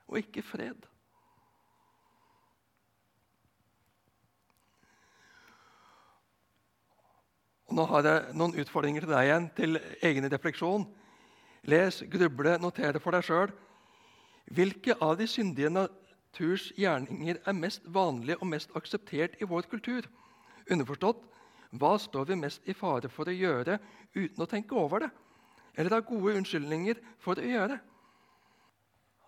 og 0.08 0.20
ikke 0.22 0.44
fred. 0.44 0.88
Og 7.68 7.76
nå 7.76 7.84
har 7.92 8.08
jeg 8.08 8.36
noen 8.40 8.56
utfordringer 8.62 9.04
til 9.04 9.12
deg 9.12 9.28
igjen, 9.28 9.48
til 9.56 9.80
egen 10.08 10.30
refleksjon. 10.32 10.86
Les, 11.68 12.04
gruble, 12.08 12.56
notere 12.64 13.02
for 13.04 13.16
deg 13.16 13.26
sjøl. 13.28 13.52
Hvilke 14.56 14.96
av 15.04 15.18
de 15.20 15.28
syndige 15.28 15.72
naturs 15.74 16.70
gjerninger 16.80 17.42
er 17.44 17.58
mest 17.58 17.84
vanlige 17.92 18.40
og 18.40 18.48
mest 18.54 18.72
akseptert 18.80 19.36
i 19.42 19.50
vår 19.50 19.68
kultur? 19.68 20.08
Underforstått 20.72 21.26
hva 21.76 21.98
står 22.00 22.30
vi 22.30 22.40
mest 22.40 22.64
i 22.64 22.76
fare 22.78 23.10
for 23.12 23.28
å 23.28 23.36
gjøre 23.36 23.76
uten 24.16 24.44
å 24.44 24.48
tenke 24.48 24.76
over 24.80 25.04
det? 25.04 25.12
Eller 25.76 25.98
har 25.98 26.08
gode 26.08 26.38
unnskyldninger 26.40 27.02
for 27.20 27.36
å 27.36 27.52
gjøre? 27.52 27.82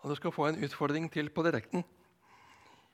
Og 0.02 0.10
Du 0.10 0.16
skal 0.16 0.32
få 0.32 0.48
en 0.48 0.64
utfordring 0.64 1.10
til 1.12 1.30
på 1.30 1.44
direkten. 1.44 1.84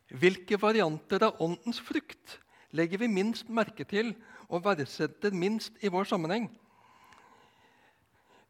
Hvilke 0.10 0.58
varianter 0.62 1.24
av 1.26 1.42
åndens 1.42 1.80
frukt 1.82 2.40
legger 2.76 3.02
vi 3.02 3.10
minst 3.10 3.50
merke 3.50 3.86
til 3.86 4.14
og 4.50 4.64
verdsetter 4.66 5.34
minst 5.34 5.74
i 5.82 5.90
vår 5.90 6.06
sammenheng? 6.10 6.50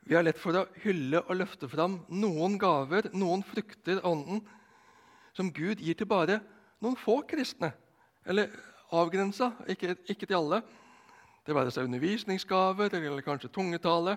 Vi 0.05 0.15
har 0.15 0.23
lett 0.23 0.39
for 0.39 0.53
å 0.53 0.67
hylle 0.83 1.23
og 1.23 1.39
løfte 1.39 1.67
fram 1.69 1.97
noen 2.13 2.59
gaver, 2.61 3.09
noen 3.17 3.41
frukter 3.43 4.03
av 4.03 4.11
Ånden, 4.11 4.43
som 5.33 5.49
Gud 5.49 5.81
gir 5.81 5.97
til 5.97 6.07
bare 6.07 6.37
noen 6.83 6.97
få 6.99 7.23
kristne. 7.27 7.71
Eller 8.25 8.53
avgrensa, 8.93 9.51
ikke, 9.67 9.95
ikke 10.05 10.27
til 10.29 10.37
alle. 10.37 10.61
Det 11.45 11.55
være 11.57 11.73
seg 11.73 11.89
undervisningsgaver 11.89 12.93
eller 12.93 13.25
kanskje 13.25 13.49
tungetale 13.53 14.15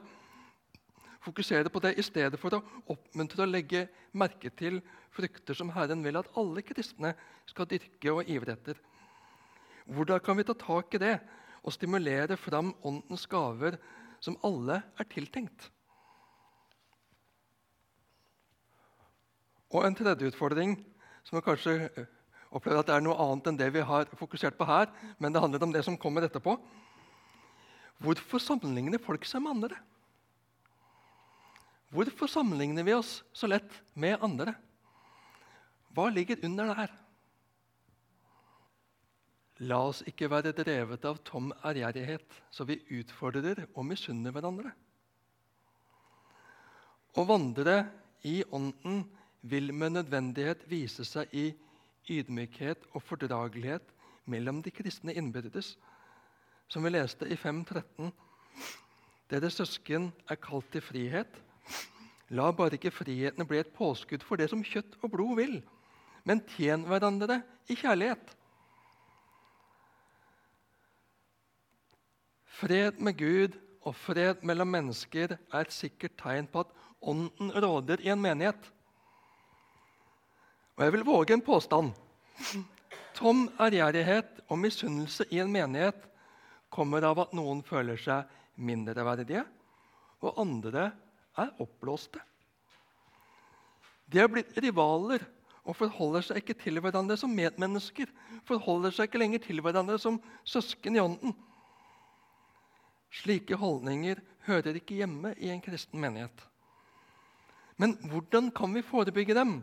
fokusere 1.28 1.70
på 1.72 1.82
det 1.84 1.94
i 1.98 2.04
stedet 2.04 2.40
for 2.40 2.56
å 2.56 2.62
oppmuntre 2.94 3.44
og 3.44 3.52
legge 3.52 3.86
merke 4.16 4.50
til 4.56 4.80
frukter 5.14 5.56
som 5.56 5.72
Herren 5.74 6.04
vil 6.04 6.18
at 6.20 6.30
alle 6.38 6.64
kristne 6.66 7.14
skal 7.48 7.68
dyrke 7.70 8.14
og 8.14 8.28
ivre 8.30 8.56
etter. 8.56 8.78
Hvordan 9.88 10.20
kan 10.24 10.36
vi 10.36 10.46
ta 10.48 10.56
tak 10.58 10.94
i 10.96 11.02
det 11.02 11.16
og 11.62 11.74
stimulere 11.74 12.36
fram 12.36 12.74
Åndens 12.86 13.26
gaver 13.30 13.78
som 14.20 14.36
alle 14.44 14.82
er 14.98 15.08
tiltenkt? 15.08 15.70
Og 19.68 19.84
en 19.84 19.96
tredje 19.96 20.30
utfordring, 20.30 20.78
som 21.24 21.36
jeg 21.36 21.44
kanskje 21.44 21.72
eh, 21.88 22.06
opplever 22.56 22.80
at 22.80 22.88
det 22.88 22.94
er 22.96 23.04
noe 23.04 23.18
annet 23.20 23.50
enn 23.50 23.58
det 23.60 23.68
vi 23.74 23.84
har 23.84 24.08
fokusert 24.16 24.56
på 24.56 24.64
her, 24.68 24.88
men 25.20 25.34
det 25.34 25.42
handler 25.44 25.66
om 25.66 25.74
det 25.74 25.84
som 25.84 25.98
kommer 26.00 26.24
etterpå. 26.24 26.54
Hvorfor 28.00 28.40
sammenligner 28.40 29.02
folk 29.02 29.26
seg 29.28 29.44
med 29.44 29.58
andre? 29.58 29.80
Hvorfor 31.88 32.29
sammenligner 32.29 32.85
vi 32.85 32.94
oss 32.94 33.22
så 33.33 33.48
lett 33.48 33.72
med 33.96 34.20
andre? 34.24 34.53
Hva 35.96 36.09
ligger 36.12 36.42
under 36.44 36.74
der? 36.74 36.92
La 39.66 39.81
oss 39.88 40.05
ikke 40.07 40.29
være 40.31 40.53
drevet 40.55 41.07
av 41.09 41.18
tom 41.27 41.48
ærgjerrighet, 41.66 42.29
så 42.51 42.66
vi 42.68 42.77
utfordrer 43.01 43.64
og 43.72 43.88
misunner 43.88 44.35
hverandre. 44.35 44.70
Å 47.18 47.24
vandre 47.27 47.81
i 48.29 48.42
Ånden 48.55 49.01
vil 49.48 49.72
med 49.74 49.96
nødvendighet 49.96 50.62
vise 50.70 51.07
seg 51.09 51.33
i 51.35 51.48
ydmykhet 52.12 52.85
og 52.92 53.03
fordragelighet 53.03 53.90
mellom 54.31 54.61
de 54.62 54.70
kristne 54.74 55.16
innbyrdes, 55.16 55.74
som 56.68 56.85
vi 56.85 56.92
leste 56.92 57.27
i 57.27 57.35
5.13. 57.35 58.12
Deres 59.33 59.59
søsken 59.59 60.12
er 60.29 60.38
kalt 60.40 60.68
til 60.72 60.85
frihet. 60.85 61.33
La 62.35 62.50
bare 62.52 62.76
ikke 62.76 62.92
frihetene 62.92 63.46
bli 63.48 63.61
et 63.62 63.72
påskudd 63.76 64.24
for 64.26 64.40
det 64.40 64.50
som 64.52 64.64
kjøtt 64.64 64.98
og 65.00 65.12
blod 65.14 65.38
vil, 65.38 65.54
men 66.28 66.42
tjen 66.54 66.85
hverandre 66.88 67.40
i 67.72 67.76
kjærlighet. 67.78 68.35
Fred 72.59 72.98
med 72.98 73.16
Gud 73.16 73.57
og 73.87 73.94
fred 73.96 74.42
mellom 74.46 74.68
mennesker 74.74 75.37
er 75.38 75.61
et 75.62 75.72
sikkert 75.72 76.18
tegn 76.20 76.48
på 76.50 76.66
at 76.66 76.74
Ånden 76.98 77.52
råder 77.54 78.00
i 78.02 78.11
en 78.11 78.18
menighet. 78.18 78.59
Og 80.74 80.85
jeg 80.85 80.94
vil 80.96 81.04
våge 81.07 81.37
en 81.37 81.44
påstand. 81.46 81.92
Tom 83.14 83.44
ærgjerrighet 83.54 84.42
og 84.48 84.59
misunnelse 84.59 85.26
i 85.31 85.38
en 85.42 85.52
menighet 85.52 86.09
kommer 86.74 87.07
av 87.07 87.22
at 87.22 87.37
noen 87.38 87.62
føler 87.66 87.98
seg 88.02 88.26
mindreverdige, 88.59 89.44
og 90.22 90.40
andre 90.42 90.90
er 91.38 91.55
oppblåste. 91.62 92.20
De 94.09 94.20
er 94.22 94.31
blitt 94.33 94.57
rivaler 94.57 95.24
og 95.68 95.77
forholder 95.77 96.24
seg 96.24 96.40
ikke 96.40 96.57
til 96.62 96.81
hverandre 96.81 97.18
som 97.20 97.33
medmennesker. 97.35 98.09
Forholder 98.48 98.94
seg 98.94 99.11
ikke 99.11 99.20
lenger 99.20 99.42
til 99.44 99.61
hverandre 99.64 99.98
som 100.01 100.16
søsken 100.48 100.96
i 100.96 101.03
ånden. 101.03 101.35
Slike 103.20 103.57
holdninger 103.61 104.20
hører 104.48 104.79
ikke 104.81 104.96
hjemme 105.01 105.35
i 105.37 105.51
en 105.53 105.62
kristen 105.64 106.01
menighet. 106.01 106.44
Men 107.79 107.94
hvordan 108.11 108.51
kan 108.55 108.72
vi 108.74 108.83
forebygge 108.83 109.37
dem? 109.37 109.59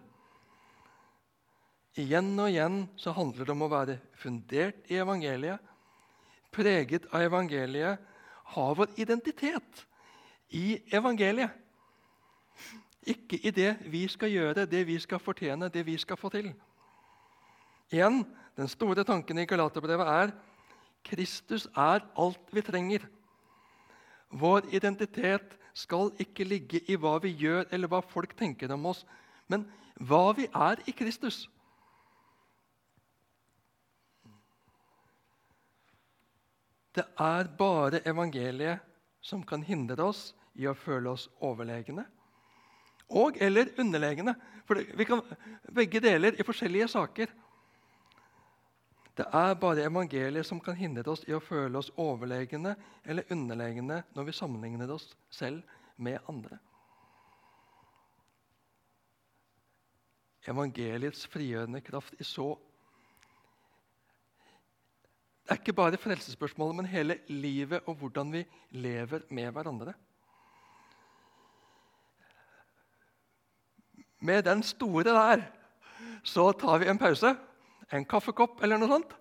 Igjen 2.00 2.34
og 2.38 2.52
igjen 2.52 2.82
så 3.00 3.14
handler 3.16 3.48
det 3.48 3.54
om 3.56 3.66
å 3.66 3.72
være 3.72 3.98
fundert 4.20 4.88
i 4.92 5.00
evangeliet, 5.00 5.60
preget 6.52 7.08
av 7.12 7.24
evangeliet, 7.24 8.00
ha 8.56 8.66
vår 8.78 8.94
identitet 9.02 9.86
i 10.54 10.78
evangeliet. 10.94 11.65
Ikke 13.06 13.38
i 13.38 13.52
det 13.54 13.76
vi 13.92 14.08
skal 14.10 14.32
gjøre, 14.34 14.66
det 14.66 14.82
vi 14.88 14.98
skal 15.00 15.22
fortjene, 15.22 15.70
det 15.70 15.86
vi 15.86 15.98
skal 15.98 16.18
få 16.18 16.30
til. 16.34 16.54
Igjen, 17.94 18.26
Den 18.56 18.70
store 18.72 19.04
tanken 19.04 19.38
i 19.38 19.44
Galaterbrevet 19.46 20.08
er 20.08 20.32
Kristus 21.04 21.66
er 21.76 22.06
alt 22.16 22.54
vi 22.56 22.62
trenger. 22.62 23.04
Vår 24.32 24.70
identitet 24.72 25.58
skal 25.76 26.14
ikke 26.24 26.48
ligge 26.48 26.80
i 26.88 26.96
hva 26.96 27.18
vi 27.20 27.34
gjør, 27.36 27.66
eller 27.72 27.92
hva 27.92 28.00
folk 28.00 28.32
tenker 28.40 28.72
om 28.72 28.86
oss, 28.86 29.04
men 29.52 29.68
hva 30.00 30.32
vi 30.38 30.48
er 30.48 30.80
i 30.88 30.96
Kristus. 30.96 31.50
Det 36.96 37.04
er 37.20 37.52
bare 37.60 38.00
evangeliet 38.08 38.80
som 39.20 39.44
kan 39.44 39.68
hindre 39.68 40.14
oss 40.14 40.30
i 40.56 40.64
å 40.64 40.78
føle 40.80 41.12
oss 41.12 41.28
overlegne 41.44 42.08
og 43.10 43.38
eller 43.42 43.72
underlegne. 43.80 44.36
For 44.66 44.82
vi 44.98 45.06
kan 45.06 45.22
begge 45.76 46.02
deler 46.02 46.40
i 46.40 46.46
forskjellige 46.46 46.88
saker. 46.88 47.34
Det 49.16 49.26
er 49.32 49.54
bare 49.56 49.86
evangeliet 49.88 50.46
som 50.46 50.60
kan 50.60 50.76
hindre 50.76 51.08
oss 51.12 51.24
i 51.28 51.34
å 51.36 51.40
føle 51.40 51.80
oss 51.80 51.92
overlegne 51.96 52.76
eller 53.06 53.32
underlegne 53.32 54.02
når 54.16 54.28
vi 54.28 54.36
sammenligner 54.36 54.92
oss 54.92 55.14
selv 55.32 55.64
med 55.96 56.20
andre. 56.28 56.58
Evangeliets 60.46 61.26
frigjørende 61.32 61.82
kraft 61.82 62.20
i 62.20 62.28
så 62.28 62.54
det 65.46 65.54
er 65.54 65.60
ikke 65.62 65.78
bare 65.78 65.98
frelsesspørsmålet, 66.02 66.76
men 66.76 66.88
hele 66.90 67.20
livet 67.30 67.86
og 67.86 68.00
hvordan 68.00 68.32
vi 68.34 68.40
lever 68.82 69.28
med 69.30 69.52
hverandre. 69.54 69.92
Med 74.26 74.44
den 74.48 74.64
store 74.66 75.04
der 75.06 75.44
så 76.26 76.52
tar 76.58 76.80
vi 76.82 76.90
en 76.90 76.98
pause. 76.98 77.36
En 77.94 78.06
kaffekopp 78.10 78.64
eller 78.66 78.82
noe 78.82 78.90
sånt. 78.90 79.12